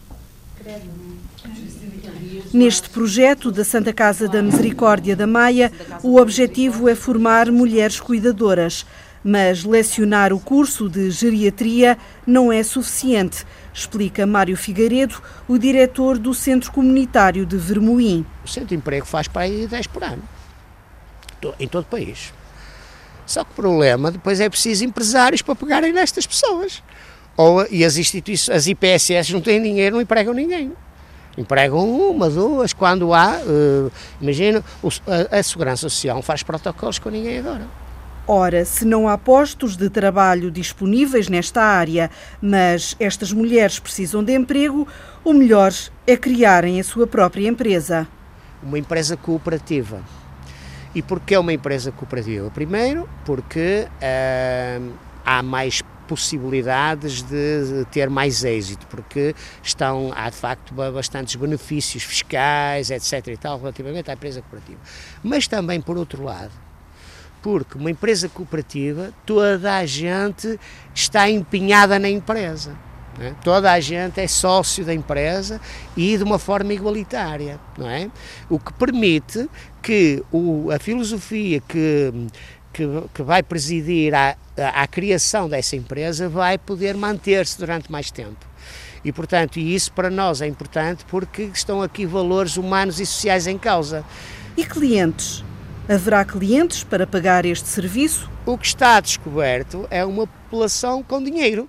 Neste 2.53 2.91
projeto 2.91 3.51
da 3.51 3.65
Santa 3.65 3.93
Casa 3.93 4.29
da 4.29 4.43
Misericórdia 4.43 5.17
da 5.17 5.27
Maia, 5.27 5.73
o 6.03 6.21
objetivo 6.21 6.89
é 6.89 6.95
formar 6.95 7.51
mulheres 7.51 7.99
cuidadoras. 7.99 8.85
Mas 9.25 9.65
lecionar 9.65 10.33
o 10.33 10.39
curso 10.39 10.89
de 10.89 11.11
geriatria 11.11 11.99
não 12.25 12.53
é 12.53 12.63
suficiente, 12.63 13.45
explica 13.75 14.25
Mário 14.25 14.57
Figueiredo, 14.57 15.21
o 15.49 15.59
diretor 15.59 16.19
do 16.19 16.33
Centro 16.33 16.71
Comunitário 16.71 17.45
de 17.45 17.57
Vermoim. 17.57 18.25
O 18.45 18.49
Centro 18.49 18.69
de 18.69 18.77
Emprego 18.77 19.05
faz 19.05 19.27
para 19.27 19.43
aí 19.43 19.67
10 19.67 19.87
por 19.89 20.05
ano, 20.05 20.23
em 21.59 21.69
todo 21.69 21.83
o 21.83 21.87
país. 21.87 22.33
Só 23.27 23.45
que 23.45 23.51
o 23.51 23.55
problema 23.55 24.11
depois 24.11 24.41
é 24.41 24.49
preciso 24.49 24.85
empresários 24.85 25.43
para 25.43 25.55
pegarem 25.55 25.93
nestas 25.93 26.27
pessoas. 26.27 26.83
Ou, 27.37 27.67
e 27.71 27.85
as 27.85 27.97
instituições, 27.97 28.57
as 28.57 28.67
IPSS 28.67 29.33
não 29.33 29.41
têm 29.41 29.63
dinheiro, 29.63 29.97
não 29.97 30.03
empregam 30.03 30.33
ninguém. 30.35 30.73
Empregam 31.37 31.89
uma, 32.11 32.29
duas, 32.29 32.73
quando 32.73 33.15
há, 33.15 33.37
uh, 33.37 33.93
imagina, 34.21 34.65
a, 35.31 35.39
a 35.39 35.43
Segurança 35.43 35.89
Social 35.89 36.21
faz 36.21 36.43
protocolos 36.43 36.99
com 36.99 37.11
ninguém 37.11 37.39
agora. 37.39 37.67
Ora, 38.27 38.65
se 38.65 38.85
não 38.85 39.09
há 39.09 39.17
postos 39.17 39.77
de 39.77 39.89
trabalho 39.89 40.51
disponíveis 40.51 41.29
nesta 41.29 41.63
área, 41.63 42.11
mas 42.43 42.97
estas 42.99 43.33
mulheres 43.33 43.79
precisam 43.79 44.23
de 44.23 44.35
emprego, 44.35 44.89
o 45.25 45.33
melhor 45.33 45.73
é 46.07 46.17
criarem 46.17 46.81
a 46.81 46.85
sua 46.85 47.07
própria 47.07 47.49
empresa. 47.49 48.09
Uma 48.63 48.79
empresa 48.79 49.17
cooperativa. 49.17 50.03
E 50.95 51.03
porquê 51.03 51.37
uma 51.37 51.53
empresa 51.53 51.93
cooperativa? 51.93 52.51
Primeiro, 52.51 53.09
porque 53.25 53.87
uh, 53.87 54.93
há 55.25 55.43
mais 55.43 55.83
possibilidades 56.09 57.23
de 57.23 57.85
ter 57.91 58.09
mais 58.09 58.43
êxito, 58.43 58.87
porque 58.87 59.35
estão, 59.63 60.11
há 60.17 60.31
de 60.31 60.37
facto 60.37 60.73
bastantes 60.75 61.37
benefícios 61.37 62.03
fiscais, 62.03 62.91
etc. 62.91 63.29
e 63.29 63.37
tal, 63.37 63.59
relativamente 63.59 64.11
à 64.11 64.15
empresa 64.15 64.41
cooperativa. 64.41 64.81
Mas 65.23 65.47
também, 65.47 65.81
por 65.81 65.99
outro 65.99 66.25
lado, 66.25 66.53
porque 67.43 67.77
uma 67.77 67.91
empresa 67.91 68.29
cooperativa, 68.29 69.13
toda 69.27 69.77
a 69.77 69.85
gente 69.85 70.59
está 70.95 71.29
empenhada 71.29 71.99
na 71.99 72.09
empresa. 72.09 72.88
É? 73.21 73.33
Toda 73.43 73.73
a 73.73 73.81
gente 73.81 74.21
é 74.21 74.29
sócio 74.29 74.85
da 74.85 74.95
empresa 74.95 75.61
e 75.97 76.17
de 76.17 76.23
uma 76.23 76.39
forma 76.39 76.73
igualitária, 76.73 77.59
não 77.77 77.89
é? 77.89 78.09
O 78.49 78.61
que 78.61 78.73
permite 78.73 79.49
que 79.83 80.23
o, 80.31 80.71
a 80.71 80.79
filosofia 80.79 81.61
que 81.61 82.13
que, 82.73 82.85
que 83.13 83.23
vai 83.23 83.43
presidir 83.43 84.15
à, 84.15 84.37
à 84.57 84.87
criação 84.87 85.49
dessa 85.49 85.75
empresa 85.75 86.29
vai 86.29 86.57
poder 86.57 86.97
manter-se 86.97 87.59
durante 87.59 87.91
mais 87.91 88.11
tempo. 88.11 88.47
E, 89.05 89.13
portanto, 89.13 89.59
e 89.59 89.75
isso 89.75 89.93
para 89.93 90.11
nós 90.11 90.41
é 90.41 90.47
importante 90.47 91.05
porque 91.07 91.51
estão 91.55 91.83
aqui 91.83 92.07
valores 92.07 92.57
humanos 92.57 93.01
e 93.01 93.07
sociais 93.07 93.47
em 93.47 93.59
causa. 93.59 94.05
E 94.57 94.65
clientes? 94.65 95.45
Haverá 95.89 96.25
clientes 96.25 96.85
para 96.85 97.07
pagar 97.07 97.45
este 97.45 97.67
serviço? 97.69 98.31
O 98.45 98.59
que 98.59 98.67
está 98.67 99.01
descoberto 99.01 99.87
é 99.91 100.05
uma 100.05 100.27
população 100.27 101.03
com 101.03 101.23
dinheiro 101.23 101.69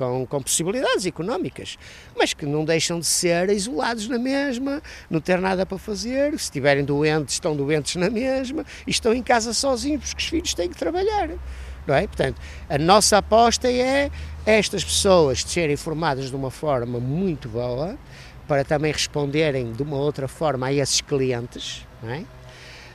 com, 0.00 0.24
com 0.24 0.40
possibilidades 0.40 1.04
económicas, 1.04 1.76
mas 2.16 2.32
que 2.32 2.46
não 2.46 2.64
deixam 2.64 2.98
de 2.98 3.04
ser 3.04 3.50
isolados 3.50 4.08
na 4.08 4.18
mesma, 4.18 4.82
não 5.10 5.20
ter 5.20 5.38
nada 5.38 5.66
para 5.66 5.76
fazer, 5.76 6.30
se 6.30 6.44
estiverem 6.44 6.82
doentes, 6.82 7.34
estão 7.34 7.54
doentes 7.54 7.96
na 7.96 8.08
mesma, 8.08 8.64
e 8.86 8.90
estão 8.90 9.12
em 9.12 9.22
casa 9.22 9.52
sozinhos 9.52 10.06
porque 10.08 10.22
os 10.22 10.28
filhos 10.28 10.54
têm 10.54 10.70
que 10.70 10.76
trabalhar. 10.76 11.28
Não 11.86 11.94
é? 11.94 12.06
Portanto, 12.06 12.40
a 12.66 12.78
nossa 12.78 13.18
aposta 13.18 13.70
é 13.70 14.10
estas 14.46 14.82
pessoas 14.82 15.42
serem 15.42 15.76
formadas 15.76 16.30
de 16.30 16.36
uma 16.36 16.50
forma 16.50 16.98
muito 16.98 17.46
boa, 17.50 17.98
para 18.48 18.64
também 18.64 18.92
responderem 18.92 19.70
de 19.70 19.82
uma 19.82 19.98
outra 19.98 20.26
forma 20.26 20.68
a 20.68 20.72
esses 20.72 21.02
clientes, 21.02 21.86
não 22.02 22.10
é? 22.10 22.24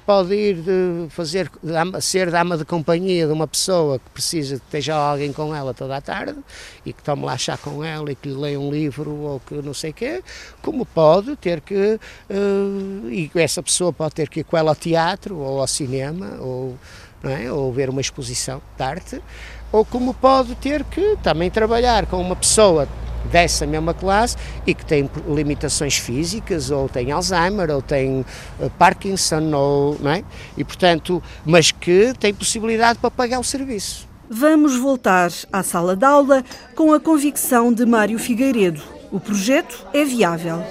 Pode 0.06 0.36
ir 0.36 0.56
de 0.56 1.10
fazer, 1.10 1.50
ser 2.00 2.30
dama 2.30 2.58
de 2.58 2.64
companhia 2.64 3.26
de 3.26 3.34
uma 3.34 3.48
pessoa 3.48 3.98
que 3.98 4.10
precisa 4.12 4.58
que 4.58 4.66
esteja 4.66 4.96
alguém 4.96 5.34
com 5.34 5.54
ela 5.56 5.74
toda 5.74 5.98
a 5.98 6.02
tarde 6.02 6.38
e 6.86 6.94
que 6.94 7.02
tome 7.02 7.26
lá 7.26 7.38
chá 7.38 7.58
com 7.58 7.84
ela 7.84 8.12
e 8.12 8.16
que 8.16 8.30
lhe 8.30 8.36
leia 8.36 8.60
um 8.60 8.70
livro 8.70 9.12
ou 9.12 9.40
que 9.40 9.56
não 9.56 9.74
sei 9.74 9.90
o 9.90 9.94
quê, 9.94 10.24
como 10.62 10.86
pode 10.86 11.36
ter 11.38 11.60
que, 11.62 12.00
uh, 12.30 13.10
e 13.10 13.32
essa 13.36 13.64
pessoa 13.64 13.92
pode 13.92 14.14
ter 14.14 14.30
que 14.30 14.42
ir 14.42 14.44
com 14.44 14.56
ela 14.56 14.72
ao 14.72 14.76
teatro 14.76 15.38
ou 15.38 15.60
ao 15.60 15.68
cinema 15.68 16.38
ou, 16.40 16.78
é? 17.24 17.52
ou 17.52 17.74
ver 17.74 17.90
uma 17.90 18.02
exposição 18.02 18.62
de 18.78 18.84
arte, 18.84 19.22
ou 19.72 19.84
como 19.84 20.14
pode 20.14 20.56
ter 20.56 20.84
que 20.84 21.18
também 21.24 21.50
trabalhar 21.50 22.06
com 22.06 22.22
uma 22.22 22.36
pessoa 22.36 22.88
dessa 23.32 23.66
mesma 23.66 23.94
classe 23.94 24.38
e 24.66 24.74
que 24.74 24.86
tem 24.86 25.10
limitações 25.28 25.98
físicas, 25.98 26.72
ou 26.72 26.88
tem 26.90 27.12
Alzheimer, 27.12 27.70
ou 27.70 27.82
tem 27.82 28.26
eh, 28.60 28.70
Parkinson, 28.78 29.54
ou, 29.54 29.98
não 30.00 30.12
é? 30.12 30.24
e 30.58 30.64
portanto, 30.64 31.22
mas 31.46 31.72
que 31.72 32.14
tem 32.20 32.34
possibilidade 32.34 33.00
para 33.00 33.12
pagar 33.12 33.40
o 33.40 33.44
serviço. 33.44 34.08
Vamos 34.30 34.76
voltar 34.76 35.32
à 35.54 35.62
sala 35.62 35.96
de 35.96 36.06
aula 36.06 36.44
com 36.76 36.92
a 36.94 37.00
convicção 37.00 37.72
de 37.72 37.86
Mário 37.86 38.18
Figueiredo. 38.18 38.82
O 39.12 39.20
projeto 39.20 39.86
é 39.94 40.04
viável. 40.04 40.64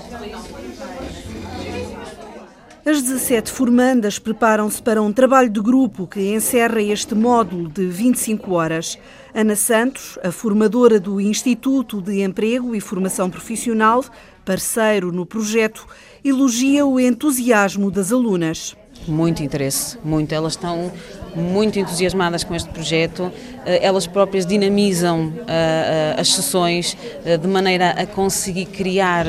As 2.87 3.00
17 3.00 3.50
formandas 3.50 4.18
preparam-se 4.18 4.82
para 4.82 5.02
um 5.02 5.11
trabalho 5.11 5.49
de 5.49 5.61
grupo 5.61 6.06
que 6.06 6.34
encerra 6.34 6.82
este 6.82 7.14
módulo 7.14 7.66
de 7.66 7.87
25 7.87 8.52
horas. 8.52 8.99
Ana 9.35 9.57
Santos, 9.57 10.17
a 10.23 10.31
formadora 10.31 11.00
do 11.00 11.21
Instituto 11.21 12.00
de 12.00 12.23
Emprego 12.23 12.73
e 12.73 12.81
Formação 12.81 13.29
Profissional, 13.29 14.05
parceiro 14.45 15.11
no 15.11 15.26
projeto, 15.26 15.88
elogia 16.25 16.87
o 16.87 17.00
entusiasmo 17.00 17.91
das 17.91 18.12
alunas. 18.12 18.76
Muito 19.09 19.43
interesse, 19.43 19.99
muito. 20.05 20.33
Elas 20.33 20.53
estão 20.53 20.93
muito 21.35 21.81
entusiasmadas 21.81 22.45
com 22.45 22.55
este 22.55 22.71
projeto. 22.71 23.33
Eh, 23.67 23.85
elas 23.85 24.07
próprias 24.07 24.47
dinamizam 24.47 25.26
uh, 25.26 25.31
uh, 25.31 26.21
as 26.21 26.33
sessões 26.33 26.97
de 27.41 27.49
maneira 27.49 27.91
a 27.91 28.07
conseguir 28.07 28.67
criar 28.67 29.26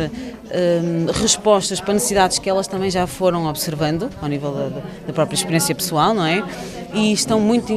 respostas 1.19 1.81
para 1.81 1.95
necessidades 1.95 2.37
que 2.39 2.49
elas 2.49 2.67
também 2.67 2.89
já 2.89 3.07
foram 3.07 3.47
observando 3.47 4.09
ao 4.21 4.29
nível 4.29 4.71
da 5.05 5.11
própria 5.11 5.35
experiência 5.35 5.73
pessoal, 5.73 6.13
não 6.13 6.25
é? 6.25 6.43
E 6.93 7.11
estão 7.11 7.41
muito 7.41 7.73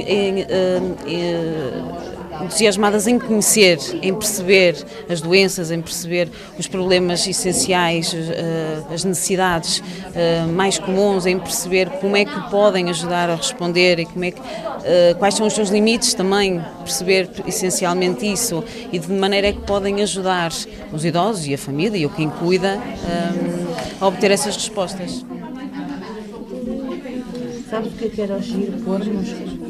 entusiasmadas 2.43 3.07
em 3.07 3.19
conhecer, 3.19 3.79
em 4.03 4.15
perceber 4.15 4.77
as 5.09 5.21
doenças, 5.21 5.71
em 5.71 5.81
perceber 5.81 6.29
os 6.59 6.67
problemas 6.67 7.27
essenciais, 7.27 8.15
eh, 8.15 8.83
as 8.93 9.05
necessidades 9.05 9.83
eh, 10.15 10.45
mais 10.47 10.79
comuns, 10.79 11.27
em 11.27 11.39
perceber 11.39 11.89
como 12.01 12.17
é 12.17 12.25
que 12.25 12.51
podem 12.51 12.91
ajudar 12.91 13.31
a 13.31 13.35
responder 13.37 13.99
e 13.99 14.07
como 14.07 14.25
é 14.25 14.31
que, 14.31 14.41
eh, 14.85 15.15
quais 15.19 15.35
são 15.35 15.47
os 15.47 15.53
seus 15.53 15.69
limites 15.71 16.15
também, 16.15 16.63
perceber 16.79 17.29
essencialmente 17.47 18.31
isso 18.31 18.63
e 18.93 18.99
de 18.99 19.13
maneira 19.13 19.49
é 19.49 19.53
que 19.53 19.61
podem 19.61 20.03
ajudar 20.03 20.53
os 20.93 21.05
idosos 21.05 21.47
e 21.47 21.55
a 21.55 21.59
família 21.59 21.99
e 21.99 22.07
o 22.07 22.11
quem 22.11 22.31
cuida 22.31 22.79
a 24.01 24.07
obter 24.07 24.31
essas 24.31 24.57
respostas. 24.57 25.25
Sabe 27.71 27.89
o 27.89 27.91
que 27.91 28.05
eu 28.07 28.11
quero 28.11 28.35
agir? 28.35 28.73
Pormos 28.85 29.29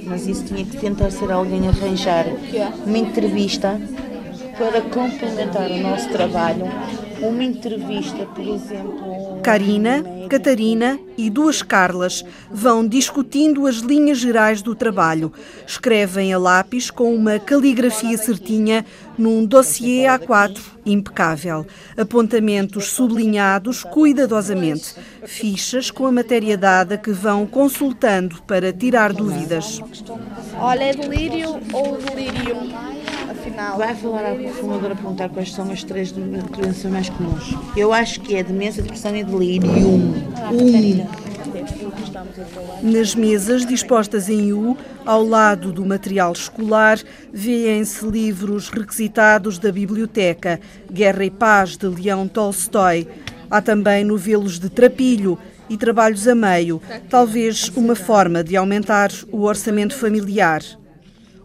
mas 0.09 0.27
isso 0.27 0.45
tinha 0.45 0.65
que 0.65 0.77
tentar 0.77 1.11
ser 1.11 1.31
alguém 1.31 1.69
arranjar 1.69 2.27
uma 2.85 2.99
entrevista 2.99 3.81
para 4.57 4.81
complementar 4.83 5.71
o 5.71 5.79
nosso 5.79 6.09
trabalho. 6.09 6.65
Uma 7.21 7.45
entrevista, 7.45 8.27
por 8.27 8.47
exemplo. 8.47 9.41
Karina, 9.43 10.05
Catarina 10.29 10.99
e 11.17 11.29
duas 11.29 11.63
Carlas 11.63 12.25
vão 12.51 12.87
discutindo 12.87 13.67
as 13.67 13.77
linhas 13.77 14.19
gerais 14.19 14.63
do 14.63 14.75
trabalho. 14.75 15.33
Escrevem 15.67 16.33
a 16.33 16.39
lápis 16.39 16.91
com 16.91 17.15
uma 17.15 17.39
caligrafia 17.39 18.17
certinha 18.17 18.85
num 19.17 19.45
dossiê 19.45 20.05
A4 20.05 20.61
impecável. 20.87 21.67
Apontamentos 21.97 22.91
sublinhados 22.93 23.83
cuidadosamente. 23.83 24.95
Fichas 25.25 25.91
com 25.91 26.07
a 26.07 26.13
matéria 26.13 26.57
dada 26.57 26.97
que 26.97 27.11
vão 27.11 27.47
consultando 27.47 28.43
para 28.43 28.73
tirar 28.73 29.13
dúvidas. 29.13 29.81
Olha, 30.59 30.85
é 30.85 30.93
delírio 30.93 31.61
ou 31.73 31.97
delírio? 31.97 32.98
Vai 33.77 33.93
falar 33.97 34.25
à 34.25 34.53
formadora 34.53 34.95
perguntar 34.95 35.29
quais 35.31 35.53
são 35.53 35.69
as 35.73 35.83
três 35.83 36.13
doenças 36.13 36.85
mais 36.89 37.09
comuns. 37.09 37.57
Eu 37.77 37.93
acho 37.93 38.21
que 38.21 38.37
é 38.37 38.43
demência, 38.45 38.81
depressão 38.81 39.17
e 39.17 39.25
delírio. 39.25 39.69
Um. 39.69 40.15
Nas 42.81 43.17
mesas 43.17 43.67
dispostas 43.67 44.29
em 44.29 44.53
U, 44.53 44.77
ao 45.05 45.25
lado 45.25 45.73
do 45.73 45.85
material 45.85 46.33
escolar, 46.33 47.01
vêem-se 47.33 48.07
livros 48.07 48.69
requisitados 48.69 49.59
da 49.59 49.73
biblioteca, 49.73 50.61
Guerra 50.89 51.25
e 51.25 51.31
Paz, 51.31 51.77
de 51.77 51.89
Leão 51.89 52.29
Tolstói. 52.29 53.09
Há 53.51 53.61
também 53.61 54.05
novelos 54.05 54.61
de 54.61 54.71
trapilho 54.71 55.37
e 55.69 55.77
trabalhos 55.77 56.29
a 56.29 56.35
meio, 56.35 56.81
talvez 57.11 57.73
uma 57.75 57.97
forma 57.97 58.45
de 58.45 58.57
aumentar 58.57 59.11
o 59.33 59.43
orçamento 59.43 59.97
familiar. 59.97 60.63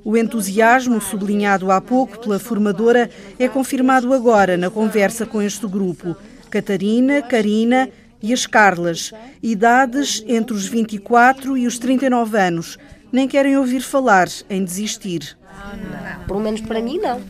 O 0.06 0.18
entusiasmo, 0.18 1.00
sublinhado 1.00 1.72
há 1.72 1.80
pouco 1.80 2.20
pela 2.20 2.38
formadora, 2.38 3.10
é 3.40 3.48
confirmado 3.48 4.14
agora 4.14 4.58
na 4.58 4.70
conversa 4.70 5.26
com 5.26 5.42
este 5.42 5.66
grupo. 5.66 6.16
Catarina, 6.50 7.22
Karina 7.22 7.90
e 8.22 8.34
as 8.34 8.46
Carlas, 8.46 9.12
idades 9.42 10.24
entre 10.28 10.54
os 10.54 10.66
24 10.66 11.58
e 11.58 11.66
os 11.66 11.80
39 11.80 12.38
anos, 12.38 12.78
nem 13.12 13.28
querem 13.28 13.58
ouvir 13.58 13.82
falar 13.82 14.28
em 14.50 14.64
desistir. 14.64 15.38
Não, 15.48 16.26
Pelo 16.26 16.40
menos 16.40 16.62
para 16.62 16.82
mim, 16.82 17.00
não. 17.00 17.22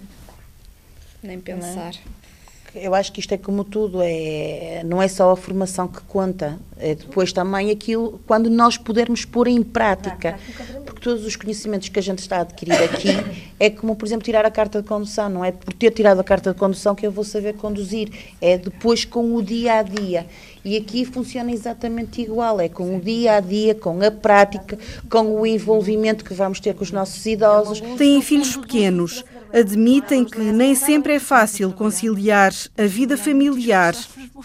Nem 1.21 1.39
pensar. 1.39 1.93
Eu 2.75 2.95
acho 2.95 3.11
que 3.11 3.19
isto 3.19 3.31
é 3.33 3.37
como 3.37 3.63
tudo, 3.63 3.99
é, 4.01 4.81
não 4.83 5.01
é 5.01 5.07
só 5.07 5.31
a 5.31 5.35
formação 5.35 5.87
que 5.87 6.01
conta, 6.01 6.59
é 6.77 6.95
depois 6.95 7.31
também 7.31 7.69
aquilo, 7.69 8.19
quando 8.25 8.49
nós 8.49 8.77
pudermos 8.77 9.25
pôr 9.25 9.47
em 9.47 9.61
prática, 9.61 10.39
porque 10.83 10.99
todos 10.99 11.23
os 11.23 11.35
conhecimentos 11.35 11.89
que 11.89 11.99
a 11.99 12.01
gente 12.01 12.19
está 12.19 12.37
a 12.37 12.41
adquirir 12.41 12.73
aqui 12.83 13.09
é 13.59 13.69
como, 13.69 13.95
por 13.95 14.07
exemplo, 14.07 14.25
tirar 14.25 14.43
a 14.43 14.49
carta 14.49 14.81
de 14.81 14.87
condução, 14.87 15.29
não 15.29 15.45
é 15.45 15.51
por 15.51 15.71
ter 15.73 15.91
tirado 15.91 16.19
a 16.19 16.23
carta 16.23 16.51
de 16.51 16.59
condução 16.59 16.95
que 16.95 17.05
eu 17.05 17.11
vou 17.11 17.23
saber 17.23 17.53
conduzir, 17.53 18.09
é 18.41 18.57
depois 18.57 19.05
com 19.05 19.35
o 19.35 19.43
dia 19.43 19.75
a 19.75 19.83
dia. 19.83 20.25
E 20.65 20.77
aqui 20.77 21.05
funciona 21.05 21.51
exatamente 21.51 22.21
igual, 22.21 22.59
é 22.59 22.69
com 22.69 22.95
o 22.95 22.99
dia 22.99 23.35
a 23.35 23.39
dia, 23.39 23.75
com 23.75 24.01
a 24.01 24.09
prática, 24.09 24.79
com 25.09 25.41
o 25.41 25.45
envolvimento 25.45 26.23
que 26.23 26.33
vamos 26.33 26.59
ter 26.59 26.73
com 26.73 26.83
os 26.83 26.91
nossos 26.91 27.23
idosos. 27.25 27.81
Têm 27.97 28.21
filhos 28.21 28.55
pequenos, 28.55 29.23
admitem 29.53 30.25
que 30.25 30.39
nem 30.39 30.73
sempre 30.73 31.13
é 31.13 31.19
fácil 31.19 31.71
conciliar 31.71 32.51
a 32.77 32.85
vida 32.85 33.15
familiar 33.15 33.93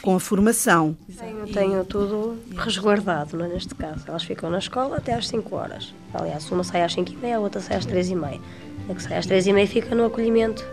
com 0.02 0.14
a 0.14 0.20
formação. 0.20 0.96
Tenho, 1.18 1.46
tenho 1.46 1.84
tudo 1.84 2.38
resguardado, 2.56 3.36
não 3.36 3.46
é, 3.46 3.48
neste 3.48 3.74
caso. 3.74 4.04
Elas 4.06 4.22
ficam 4.22 4.50
na 4.50 4.58
escola 4.58 4.98
até 4.98 5.14
às 5.14 5.26
5 5.28 5.56
horas. 5.56 5.94
Aliás, 6.12 6.50
uma 6.50 6.62
sai 6.62 6.82
às 6.82 6.92
5 6.92 7.12
e 7.12 7.16
meia, 7.16 7.36
a 7.38 7.40
outra 7.40 7.60
sai 7.60 7.78
às 7.78 7.86
3 7.86 8.10
e 8.10 8.14
meia. 8.14 8.40
A 8.88 8.94
que 8.94 9.02
sai 9.02 9.16
às 9.18 9.26
3 9.26 9.46
e 9.46 9.52
meia 9.52 9.66
fica 9.66 9.94
no 9.94 10.04
acolhimento 10.04 10.64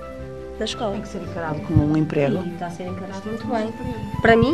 da 0.60 0.66
escola. 0.66 0.92
Tem 0.94 1.02
que 1.02 1.08
ser 1.08 1.22
encarado 1.22 1.62
como 1.62 1.86
um 1.86 1.98
emprego. 1.98 2.44
E 2.46 2.54
está 2.54 2.68
a 2.68 2.72
ser 2.72 2.88
encarado 2.88 3.28
muito 3.28 3.48
bem. 3.48 3.74
Para 4.22 4.36
mim, 4.36 4.54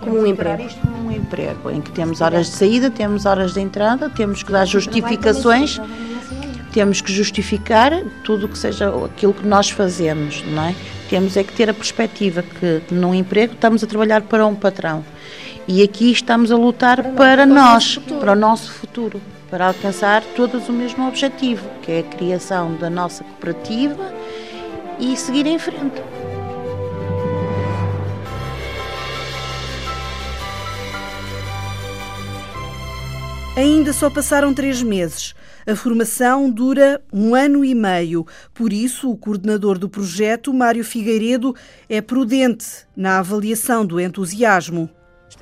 como 0.00 0.18
um 0.18 0.26
emprego. 0.26 0.62
isto 0.62 0.80
como 0.80 1.08
um 1.08 1.12
emprego, 1.12 1.70
em 1.70 1.80
que 1.80 1.92
temos 1.92 2.20
horas 2.20 2.46
de 2.46 2.52
saída, 2.52 2.90
temos 2.90 3.26
horas 3.26 3.52
de 3.52 3.60
entrada, 3.60 4.08
temos 4.08 4.42
que 4.42 4.50
dar 4.50 4.64
justificações, 4.64 5.78
temos 6.72 7.00
que 7.00 7.12
justificar 7.12 8.02
tudo 8.24 8.46
o 8.46 8.48
que 8.48 8.58
seja 8.58 8.88
aquilo 9.04 9.34
que 9.34 9.46
nós 9.46 9.70
fazemos, 9.70 10.42
não 10.46 10.64
é? 10.64 10.74
Temos 11.08 11.36
é 11.36 11.42
que 11.42 11.52
ter 11.52 11.68
a 11.68 11.74
perspectiva 11.74 12.42
que 12.42 12.82
num 12.90 13.14
emprego 13.14 13.54
estamos 13.54 13.82
a 13.82 13.86
trabalhar 13.86 14.22
para 14.22 14.46
um 14.46 14.54
patrão 14.54 15.04
e 15.66 15.82
aqui 15.82 16.10
estamos 16.10 16.50
a 16.50 16.56
lutar 16.56 17.02
para, 17.02 17.12
para 17.12 17.46
nós, 17.46 17.98
para 17.98 18.32
o 18.32 18.36
nosso 18.36 18.72
futuro, 18.72 19.20
para 19.50 19.68
alcançar 19.68 20.22
todos 20.36 20.68
o 20.68 20.72
mesmo 20.72 21.06
objetivo, 21.06 21.68
que 21.82 21.92
é 21.92 21.98
a 22.00 22.02
criação 22.02 22.74
da 22.74 22.88
nossa 22.88 23.24
cooperativa 23.24 24.12
e 24.98 25.16
seguir 25.16 25.46
em 25.46 25.58
frente. 25.58 26.00
Ainda 33.56 33.92
só 33.92 34.08
passaram 34.08 34.54
três 34.54 34.80
meses. 34.80 35.34
A 35.66 35.74
formação 35.74 36.48
dura 36.48 37.02
um 37.12 37.34
ano 37.34 37.64
e 37.64 37.74
meio. 37.74 38.24
Por 38.54 38.72
isso, 38.72 39.10
o 39.10 39.16
coordenador 39.16 39.76
do 39.76 39.88
projeto, 39.88 40.54
Mário 40.54 40.84
Figueiredo, 40.84 41.54
é 41.88 42.00
prudente 42.00 42.66
na 42.96 43.18
avaliação 43.18 43.84
do 43.84 44.00
entusiasmo. 44.00 44.88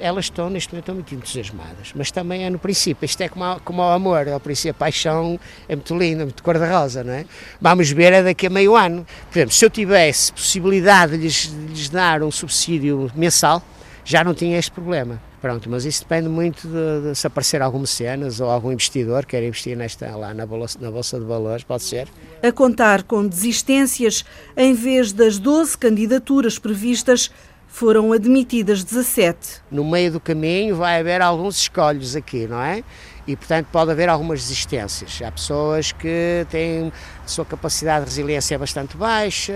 Elas 0.00 0.24
estão, 0.24 0.48
neste 0.48 0.72
momento, 0.72 0.94
muito 0.94 1.14
entusiasmadas, 1.14 1.92
mas 1.94 2.10
também 2.10 2.44
é 2.44 2.50
no 2.50 2.58
princípio. 2.58 3.04
Isto 3.04 3.22
é 3.22 3.28
como, 3.28 3.60
como 3.60 3.82
ao 3.82 3.92
amor, 3.92 4.26
ao 4.28 4.40
princípio 4.40 4.70
a 4.70 4.74
paixão 4.74 5.38
é 5.68 5.76
muito 5.76 5.96
linda, 5.96 6.24
muito 6.24 6.42
cor-de-rosa, 6.42 7.04
não 7.04 7.12
é? 7.12 7.26
Vamos 7.60 7.90
ver 7.90 8.12
é 8.14 8.22
daqui 8.22 8.46
a 8.46 8.50
meio 8.50 8.74
ano. 8.74 9.06
Por 9.30 9.38
exemplo, 9.38 9.54
se 9.54 9.64
eu 9.64 9.70
tivesse 9.70 10.32
possibilidade 10.32 11.12
de 11.12 11.24
lhes, 11.24 11.46
de 11.46 11.66
lhes 11.66 11.88
dar 11.90 12.22
um 12.22 12.30
subsídio 12.30 13.10
mensal, 13.14 13.62
já 14.02 14.24
não 14.24 14.32
tinha 14.32 14.58
este 14.58 14.70
problema. 14.70 15.27
Pronto, 15.40 15.70
mas 15.70 15.84
isso 15.84 16.02
depende 16.02 16.28
muito 16.28 16.66
de, 16.66 17.10
de 17.10 17.14
se 17.14 17.26
aparecer 17.26 17.62
algum 17.62 17.78
mecenas 17.78 18.40
ou 18.40 18.50
algum 18.50 18.72
investidor 18.72 19.24
que 19.24 19.30
queira 19.30 19.46
investir 19.46 19.76
nesta, 19.76 20.16
lá 20.16 20.34
na 20.34 20.44
bolsa, 20.44 20.78
na 20.80 20.90
bolsa 20.90 21.18
de 21.18 21.24
Valores, 21.24 21.62
pode 21.62 21.84
ser. 21.84 22.08
A 22.42 22.50
contar 22.50 23.04
com 23.04 23.24
desistências, 23.26 24.24
em 24.56 24.74
vez 24.74 25.12
das 25.12 25.38
12 25.38 25.78
candidaturas 25.78 26.58
previstas, 26.58 27.30
foram 27.68 28.12
admitidas 28.12 28.82
17. 28.82 29.62
No 29.70 29.84
meio 29.84 30.12
do 30.12 30.18
caminho 30.18 30.74
vai 30.74 30.98
haver 30.98 31.20
alguns 31.22 31.60
escolhos 31.60 32.16
aqui, 32.16 32.48
não 32.48 32.60
é? 32.60 32.82
E, 33.26 33.36
portanto, 33.36 33.66
pode 33.70 33.90
haver 33.90 34.08
algumas 34.08 34.40
desistências. 34.40 35.20
Há 35.22 35.30
pessoas 35.30 35.92
que 35.92 36.46
têm 36.50 36.90
a 37.22 37.28
sua 37.28 37.44
capacidade 37.44 38.06
de 38.06 38.10
resiliência 38.10 38.54
é 38.54 38.58
bastante 38.58 38.96
baixa, 38.96 39.54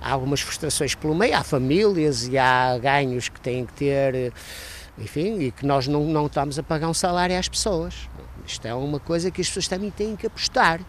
há 0.00 0.12
algumas 0.12 0.42
frustrações 0.42 0.94
pelo 0.94 1.14
meio, 1.14 1.34
há 1.34 1.42
famílias 1.42 2.28
e 2.28 2.36
há 2.36 2.78
ganhos 2.78 3.28
que 3.30 3.40
têm 3.40 3.64
que 3.64 3.72
ter 3.72 4.32
enfim, 5.00 5.40
e 5.40 5.50
que 5.50 5.64
nós 5.64 5.86
não, 5.86 6.04
não 6.04 6.26
estamos 6.26 6.58
a 6.58 6.62
pagar 6.62 6.88
um 6.88 6.94
salário 6.94 7.38
às 7.38 7.48
pessoas. 7.48 8.08
Isto 8.46 8.66
é 8.66 8.74
uma 8.74 9.00
coisa 9.00 9.30
que 9.30 9.40
as 9.40 9.48
pessoas 9.48 9.68
também 9.68 9.90
têm 9.90 10.16
que 10.16 10.26
apostar. 10.26 10.80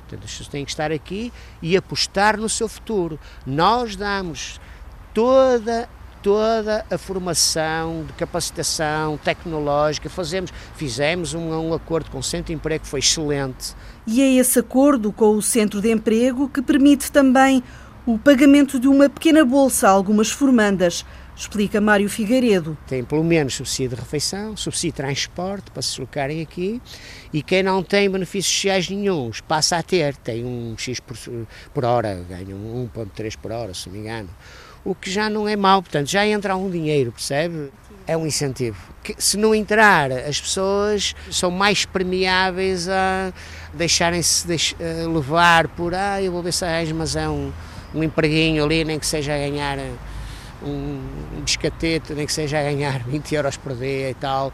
Portanto, 0.00 0.24
as 0.24 0.30
pessoas 0.30 0.48
têm 0.48 0.64
que 0.64 0.70
estar 0.70 0.90
aqui 0.90 1.32
e 1.62 1.76
apostar 1.76 2.36
no 2.36 2.48
seu 2.48 2.68
futuro. 2.68 3.18
Nós 3.46 3.94
damos 3.94 4.60
toda 5.14 5.88
toda 6.22 6.84
a 6.90 6.98
formação 6.98 8.04
de 8.06 8.12
capacitação 8.12 9.16
tecnológica, 9.16 10.10
fazemos, 10.10 10.52
fizemos 10.74 11.32
um, 11.32 11.50
um 11.50 11.72
acordo 11.72 12.10
com 12.10 12.18
o 12.18 12.22
Centro 12.22 12.48
de 12.48 12.52
Emprego 12.52 12.84
que 12.84 12.90
foi 12.90 13.00
excelente. 13.00 13.74
E 14.06 14.20
é 14.20 14.34
esse 14.34 14.58
acordo 14.58 15.12
com 15.12 15.30
o 15.30 15.40
Centro 15.40 15.80
de 15.80 15.90
Emprego 15.90 16.46
que 16.46 16.60
permite 16.60 17.10
também 17.10 17.62
o 18.04 18.18
pagamento 18.18 18.78
de 18.78 18.88
uma 18.88 19.08
pequena 19.08 19.44
bolsa 19.44 19.88
a 19.88 19.90
algumas 19.90 20.30
formandas 20.30 21.06
explica 21.40 21.80
Mário 21.80 22.08
Figueiredo. 22.08 22.76
Tem 22.86 23.02
pelo 23.02 23.24
menos 23.24 23.54
subsídio 23.54 23.96
de 23.96 24.02
refeição, 24.02 24.56
subsídio 24.56 24.90
de 24.90 24.96
transporte 24.96 25.70
para 25.70 25.80
se 25.80 25.90
deslocarem 25.90 26.42
aqui 26.42 26.80
e 27.32 27.42
quem 27.42 27.62
não 27.62 27.82
tem 27.82 28.10
benefícios 28.10 28.54
sociais 28.54 28.90
nenhums 28.90 29.40
passa 29.40 29.78
a 29.78 29.82
ter, 29.82 30.14
tem 30.16 30.44
um 30.44 30.76
X 30.76 31.00
por, 31.00 31.16
por 31.72 31.84
hora, 31.84 32.22
ganha 32.28 32.54
1,3 32.54 33.36
por 33.38 33.52
hora, 33.52 33.72
se 33.72 33.88
não 33.88 33.94
me 33.94 34.00
engano. 34.00 34.28
O 34.84 34.94
que 34.94 35.10
já 35.10 35.30
não 35.30 35.48
é 35.48 35.56
mau, 35.56 35.82
portanto, 35.82 36.08
já 36.08 36.26
entra 36.26 36.52
algum 36.52 36.70
dinheiro, 36.70 37.12
percebe? 37.12 37.70
É 38.06 38.16
um 38.16 38.26
incentivo. 38.26 38.78
Que, 39.02 39.14
se 39.18 39.36
não 39.36 39.54
entrar, 39.54 40.10
as 40.10 40.40
pessoas 40.40 41.14
são 41.30 41.50
mais 41.50 41.84
permeáveis 41.84 42.88
a 42.88 43.32
deixarem-se 43.74 44.46
deix, 44.46 44.74
levar 45.12 45.68
por, 45.68 45.94
ah, 45.94 46.20
eu 46.20 46.32
vou 46.32 46.42
ver 46.42 46.52
se 46.52 46.64
arranjo, 46.64 46.94
mas 46.94 47.14
é 47.14 47.28
um, 47.28 47.52
um 47.94 48.02
empreguinho 48.02 48.64
ali, 48.64 48.84
nem 48.84 48.98
que 48.98 49.06
seja 49.06 49.34
a 49.34 49.38
ganhar 49.38 49.78
um, 50.62 51.00
um 51.36 51.40
biscatete, 51.40 52.12
nem 52.12 52.26
que 52.26 52.32
seja 52.32 52.58
a 52.58 52.62
ganhar 52.62 53.02
20 53.08 53.34
euros 53.34 53.56
por 53.56 53.74
dia 53.74 54.10
e 54.10 54.14
tal, 54.14 54.52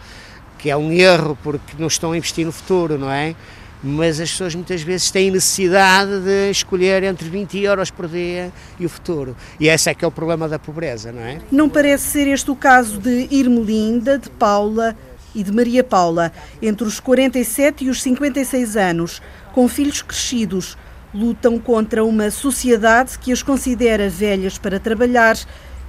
que 0.59 0.71
é 0.71 0.77
um 0.77 0.91
erro 0.93 1.37
porque 1.43 1.75
não 1.79 1.87
estão 1.87 2.13
a 2.13 2.17
investir 2.17 2.45
no 2.45 2.53
futuro, 2.53 2.99
não 2.99 3.11
é? 3.11 3.35
Mas 3.83 4.19
as 4.19 4.31
pessoas 4.31 4.55
muitas 4.55 4.83
vezes 4.83 5.11
têm 5.11 5.31
necessidade 5.31 6.21
de 6.21 6.51
escolher 6.51 7.03
entre 7.03 7.29
20 7.29 7.59
euros 7.59 7.91
por 7.91 8.09
dia 8.09 8.51
e 8.81 8.87
o 8.87 8.89
futuro. 8.89 9.37
E 9.61 9.69
esse 9.69 9.91
é 9.91 9.95
que 9.95 10.05
é 10.05 10.09
o 10.09 10.11
problema 10.11 10.49
da 10.49 10.59
pobreza, 10.59 11.13
não 11.13 11.21
é? 11.21 11.39
Não 11.53 11.69
parece 11.69 12.05
ser 12.05 12.27
este 12.27 12.51
o 12.51 12.57
caso 12.57 12.99
de 12.99 13.29
Irmelinda, 13.31 14.19
de 14.19 14.31
Paula 14.31 14.97
e 15.35 15.43
de 15.43 15.53
Maria 15.53 15.85
Paula, 15.85 16.33
entre 16.63 16.87
os 16.87 16.99
47 16.99 17.85
e 17.85 17.91
os 17.91 18.03
56 18.03 18.77
anos, 18.77 19.21
com 19.53 19.69
filhos 19.69 20.01
crescidos, 20.01 20.77
lutam 21.15 21.59
contra 21.59 22.03
uma 22.03 22.31
sociedade 22.31 23.19
que 23.19 23.31
as 23.31 23.43
considera 23.43 24.09
velhas 24.09 24.57
para 24.59 24.81
trabalhar 24.81 25.37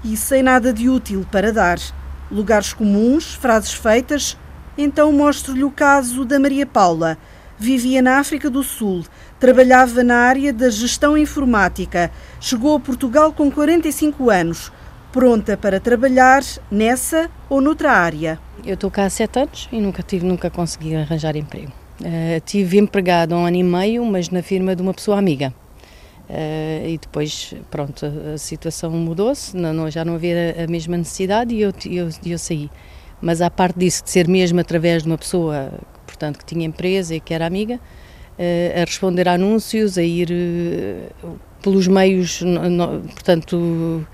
e 0.08 0.15
sem 0.15 0.41
nada 0.41 0.72
de 0.72 0.89
útil 0.89 1.26
para 1.30 1.52
dar. 1.52 1.78
Lugares 2.32 2.74
comuns, 2.74 3.34
frases 3.36 3.74
feitas. 3.74 4.38
Então 4.78 5.12
mostro-lhe 5.12 5.63
o 5.63 5.72
caso 5.72 6.24
da 6.24 6.39
Maria 6.39 6.65
Paula. 6.65 7.17
Vivia 7.60 8.02
na 8.02 8.20
África 8.20 8.50
do 8.50 8.62
Sul, 8.62 9.04
trabalhava 9.39 10.04
na 10.04 10.15
área 10.15 10.54
da 10.54 10.70
gestão 10.70 11.17
informática. 11.17 12.12
Chegou 12.39 12.76
a 12.76 12.80
Portugal 12.80 13.34
com 13.34 13.50
45 13.50 14.30
anos, 14.30 14.72
pronta 15.12 15.58
para 15.58 15.80
trabalhar 15.80 16.43
nessa 16.70 17.32
ou 17.50 17.60
noutra 17.60 17.91
área. 17.91 18.39
Eu 18.63 18.76
estou 18.76 18.91
cá 18.91 19.06
há 19.06 19.10
sete 19.10 19.39
anos 19.39 19.67
e 19.72 19.82
nunca 19.82 20.04
tive, 20.04 20.26
nunca 20.26 20.52
consegui 20.52 20.96
arranjar 20.96 21.36
emprego. 21.36 21.72
Uh, 22.00 22.39
tive 22.46 22.78
empregado 22.78 23.34
há 23.34 23.38
um 23.39 23.46
ano 23.48 23.58
e 23.58 23.63
meio, 23.63 24.06
mas 24.06 24.30
na 24.30 24.43
firma 24.43 24.76
de 24.76 24.84
uma 24.84 24.93
pessoa 24.93 25.17
amiga. 25.17 25.52
Uh, 26.30 26.86
e 26.86 26.98
depois, 26.98 27.54
pronto, 27.72 28.06
a 28.06 28.38
situação 28.38 28.92
mudou-se, 28.92 29.54
já 29.90 30.04
não 30.04 30.16
havia 30.16 30.56
a 30.62 30.68
mesma 30.70 30.98
necessidade 30.98 31.56
e 31.56 31.62
eu, 31.62 31.72
eu, 31.86 32.10
eu 32.26 32.38
saí. 32.38 32.70
Mas 33.22 33.42
à 33.42 33.50
parte 33.50 33.80
disso, 33.80 34.04
de 34.04 34.10
ser 34.10 34.28
mesmo 34.28 34.60
através 34.60 35.04
de 35.04 35.10
uma 35.10 35.18
pessoa, 35.18 35.72
portanto, 36.06 36.40
que 36.40 36.46
tinha 36.46 36.66
empresa 36.66 37.16
e 37.16 37.22
que 37.22 37.34
era 37.34 37.46
amiga, 37.46 37.76
uh, 37.76 38.82
a 38.82 38.84
responder 38.84 39.28
a 39.30 39.34
anúncios, 39.34 39.98
a 39.98 40.04
ir 40.04 40.30
uh, 40.30 41.40
pelos 41.62 41.88
meios, 41.88 42.42
no, 42.42 42.70
no, 42.70 43.00
portanto, 43.02 44.06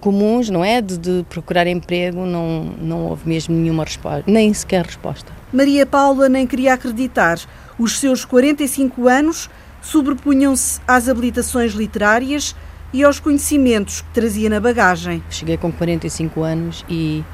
comuns, 0.00 0.50
não 0.50 0.64
é? 0.64 0.80
De, 0.80 0.96
de, 0.96 1.24
procurar 1.28 1.66
emprego, 1.66 2.24
não, 2.24 2.62
não 2.80 3.06
houve 3.06 3.28
mesmo 3.28 3.56
nenhuma 3.56 3.82
resposta, 3.82 4.24
nem 4.26 4.54
sequer 4.54 4.84
resposta. 4.86 5.32
Maria 5.52 5.84
Paula 5.84 6.28
nem 6.28 6.46
queria 6.46 6.74
acreditar. 6.74 7.40
Os 7.76 7.98
seus 7.98 8.24
45 8.24 9.08
anos 9.08 9.50
sobrepunham-se 9.82 10.80
às 10.86 11.08
habilitações 11.08 11.72
literárias 11.72 12.54
e 12.92 13.04
aos 13.04 13.20
conhecimentos 13.20 14.00
que 14.00 14.08
trazia 14.12 14.50
na 14.50 14.60
bagagem. 14.60 15.22
Cheguei 15.30 15.56
com 15.56 15.70
45 15.70 16.42
anos 16.42 16.84
e 16.88 17.24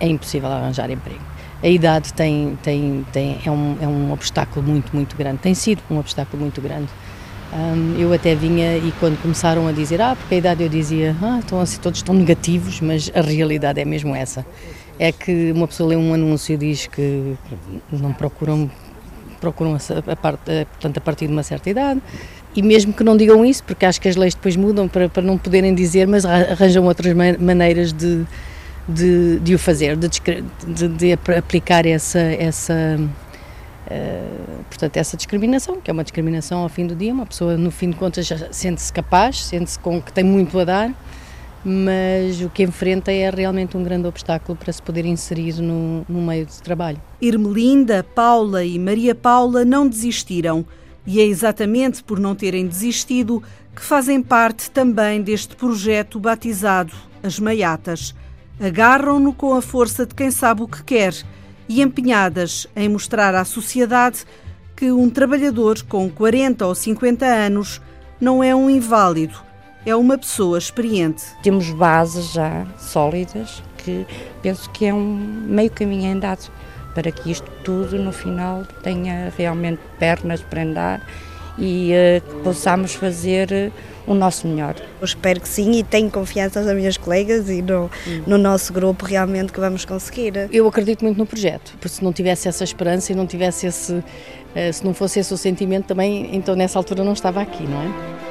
é 0.00 0.06
impossível 0.06 0.50
arranjar 0.50 0.90
emprego. 0.90 1.20
A 1.62 1.68
idade 1.68 2.12
tem, 2.12 2.58
tem, 2.62 3.06
tem, 3.12 3.38
é, 3.44 3.50
um, 3.50 3.76
é 3.80 3.86
um 3.86 4.12
obstáculo 4.12 4.66
muito, 4.66 4.94
muito 4.94 5.16
grande. 5.16 5.38
Tem 5.38 5.54
sido 5.54 5.80
um 5.88 5.98
obstáculo 5.98 6.42
muito 6.42 6.60
grande. 6.60 6.88
Um, 7.52 7.96
eu 7.98 8.12
até 8.12 8.34
vinha 8.34 8.78
e 8.78 8.92
quando 8.98 9.20
começaram 9.20 9.68
a 9.68 9.72
dizer, 9.72 10.00
ah, 10.00 10.16
porque 10.16 10.34
a 10.34 10.38
idade 10.38 10.62
eu 10.62 10.68
dizia, 10.68 11.14
ah, 11.22 11.38
estão 11.38 11.60
assim, 11.60 11.78
todos 11.78 11.98
estão 12.00 12.14
negativos, 12.14 12.80
mas 12.80 13.12
a 13.14 13.20
realidade 13.20 13.78
é 13.80 13.84
mesmo 13.84 14.14
essa. 14.14 14.44
É 14.98 15.12
que 15.12 15.52
uma 15.52 15.68
pessoa 15.68 15.90
lê 15.90 15.96
um 15.96 16.12
anúncio 16.12 16.54
e 16.54 16.56
diz 16.56 16.86
que 16.86 17.36
não 17.92 18.12
procuram 18.12 18.68
procuram 19.42 19.74
a, 19.74 20.12
a, 20.12 20.16
portanto, 20.16 20.98
a 20.98 21.00
partir 21.00 21.26
de 21.26 21.32
uma 21.32 21.42
certa 21.42 21.68
idade. 21.68 22.00
E 22.54 22.62
mesmo 22.62 22.92
que 22.92 23.02
não 23.02 23.16
digam 23.16 23.44
isso, 23.44 23.64
porque 23.64 23.84
acho 23.84 24.00
que 24.00 24.08
as 24.08 24.14
leis 24.14 24.34
depois 24.34 24.56
mudam 24.56 24.86
para, 24.86 25.08
para 25.08 25.22
não 25.22 25.36
poderem 25.36 25.74
dizer, 25.74 26.06
mas 26.06 26.24
arranjam 26.24 26.84
outras 26.84 27.12
maneiras 27.38 27.92
de, 27.92 28.24
de, 28.88 29.40
de 29.40 29.54
o 29.54 29.58
fazer, 29.58 29.96
de, 29.96 30.08
de, 30.08 30.88
de 30.88 31.12
aplicar 31.36 31.86
essa, 31.86 32.20
essa, 32.20 33.00
uh, 33.00 34.64
portanto, 34.68 34.96
essa 34.96 35.16
discriminação, 35.16 35.80
que 35.80 35.90
é 35.90 35.92
uma 35.92 36.04
discriminação 36.04 36.60
ao 36.60 36.68
fim 36.68 36.86
do 36.86 36.94
dia. 36.94 37.12
Uma 37.12 37.26
pessoa, 37.26 37.56
no 37.56 37.70
fim 37.70 37.90
de 37.90 37.96
contas, 37.96 38.30
sente-se 38.50 38.92
capaz, 38.92 39.44
sente-se 39.44 39.78
com 39.78 40.00
que 40.00 40.12
tem 40.12 40.22
muito 40.22 40.58
a 40.58 40.64
dar 40.64 40.90
mas 41.64 42.40
o 42.40 42.50
que 42.50 42.64
enfrenta 42.64 43.12
é 43.12 43.30
realmente 43.30 43.76
um 43.76 43.82
grande 43.82 44.08
obstáculo 44.08 44.56
para 44.56 44.72
se 44.72 44.82
poder 44.82 45.04
inserir 45.04 45.60
no, 45.60 46.04
no 46.08 46.20
meio 46.20 46.44
de 46.44 46.60
trabalho. 46.60 47.00
Irmelinda, 47.20 48.02
Paula 48.02 48.64
e 48.64 48.78
Maria 48.78 49.14
Paula 49.14 49.64
não 49.64 49.86
desistiram 49.86 50.64
e 51.06 51.20
é 51.20 51.24
exatamente 51.24 52.02
por 52.02 52.18
não 52.18 52.34
terem 52.34 52.66
desistido 52.66 53.42
que 53.74 53.82
fazem 53.82 54.20
parte 54.22 54.70
também 54.70 55.22
deste 55.22 55.56
projeto 55.56 56.18
batizado 56.18 56.92
As 57.22 57.38
Maiatas. 57.38 58.14
Agarram-no 58.60 59.32
com 59.32 59.54
a 59.54 59.62
força 59.62 60.04
de 60.04 60.14
quem 60.14 60.30
sabe 60.30 60.62
o 60.62 60.68
que 60.68 60.82
quer 60.82 61.14
e 61.68 61.80
empenhadas 61.80 62.66
em 62.76 62.88
mostrar 62.88 63.34
à 63.34 63.44
sociedade 63.44 64.24
que 64.76 64.90
um 64.90 65.08
trabalhador 65.08 65.80
com 65.84 66.10
40 66.10 66.66
ou 66.66 66.74
50 66.74 67.24
anos 67.24 67.80
não 68.20 68.42
é 68.42 68.54
um 68.54 68.68
inválido 68.68 69.51
é 69.84 69.94
uma 69.94 70.16
pessoa 70.16 70.58
experiente. 70.58 71.24
Temos 71.42 71.70
bases 71.70 72.32
já 72.32 72.66
sólidas 72.78 73.62
que 73.78 74.06
penso 74.42 74.70
que 74.70 74.86
é 74.86 74.94
um 74.94 75.16
meio 75.46 75.70
caminho 75.70 76.12
andado 76.12 76.50
para 76.94 77.10
que 77.10 77.30
isto 77.30 77.50
tudo 77.64 77.98
no 77.98 78.12
final 78.12 78.64
tenha 78.82 79.32
realmente 79.36 79.80
pernas 79.98 80.42
para 80.42 80.62
andar 80.62 81.06
e 81.58 81.92
uh, 81.92 82.42
possamos 82.42 82.94
fazer 82.94 83.50
uh, 83.50 84.10
o 84.10 84.14
nosso 84.14 84.46
melhor. 84.46 84.74
Eu 85.00 85.04
espero 85.04 85.40
que 85.40 85.48
sim 85.48 85.72
e 85.72 85.82
tenho 85.82 86.10
confiança 86.10 86.62
nas 86.62 86.74
minhas 86.74 86.96
colegas 86.96 87.48
e 87.48 87.60
no, 87.60 87.90
hum. 88.06 88.22
no 88.26 88.38
nosso 88.38 88.72
grupo 88.72 89.04
realmente 89.04 89.52
que 89.52 89.60
vamos 89.60 89.84
conseguir. 89.84 90.48
Eu 90.50 90.66
acredito 90.66 91.04
muito 91.04 91.18
no 91.18 91.26
projeto, 91.26 91.72
porque 91.72 91.88
se 91.88 92.04
não 92.04 92.12
tivesse 92.12 92.48
essa 92.48 92.64
esperança 92.64 93.12
e 93.12 93.14
não 93.14 93.26
tivesse 93.26 93.66
esse, 93.66 93.92
uh, 93.92 94.72
se 94.72 94.84
não 94.84 94.94
fosse 94.94 95.20
esse 95.20 95.32
o 95.32 95.36
sentimento 95.36 95.86
também, 95.86 96.34
então 96.34 96.54
nessa 96.54 96.78
altura 96.78 97.04
não 97.04 97.12
estava 97.12 97.40
aqui, 97.40 97.64
não 97.64 97.82
é? 97.82 98.21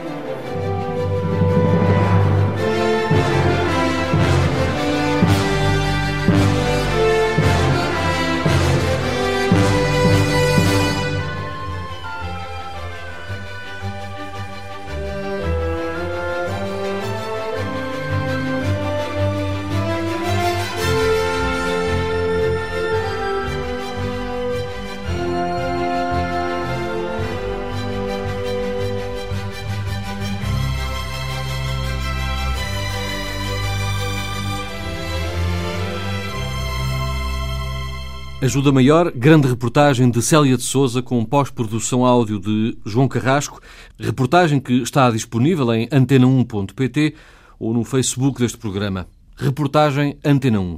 Ajuda 38.42 38.72
Maior, 38.72 39.12
grande 39.12 39.48
reportagem 39.48 40.10
de 40.10 40.20
Célia 40.20 40.58
de 40.58 40.64
Souza 40.64 41.00
com 41.00 41.24
pós-produção 41.24 42.04
áudio 42.04 42.40
de 42.40 42.76
João 42.84 43.08
Carrasco, 43.08 43.62
reportagem 44.00 44.60
que 44.60 44.82
está 44.82 45.12
disponível 45.12 45.72
em 45.72 45.88
antena1.pt 45.90 47.14
ou 47.60 47.72
no 47.72 47.84
Facebook 47.84 48.40
deste 48.40 48.58
programa. 48.58 49.06
Reportagem 49.38 50.18
Antena 50.26 50.60
1. 50.60 50.78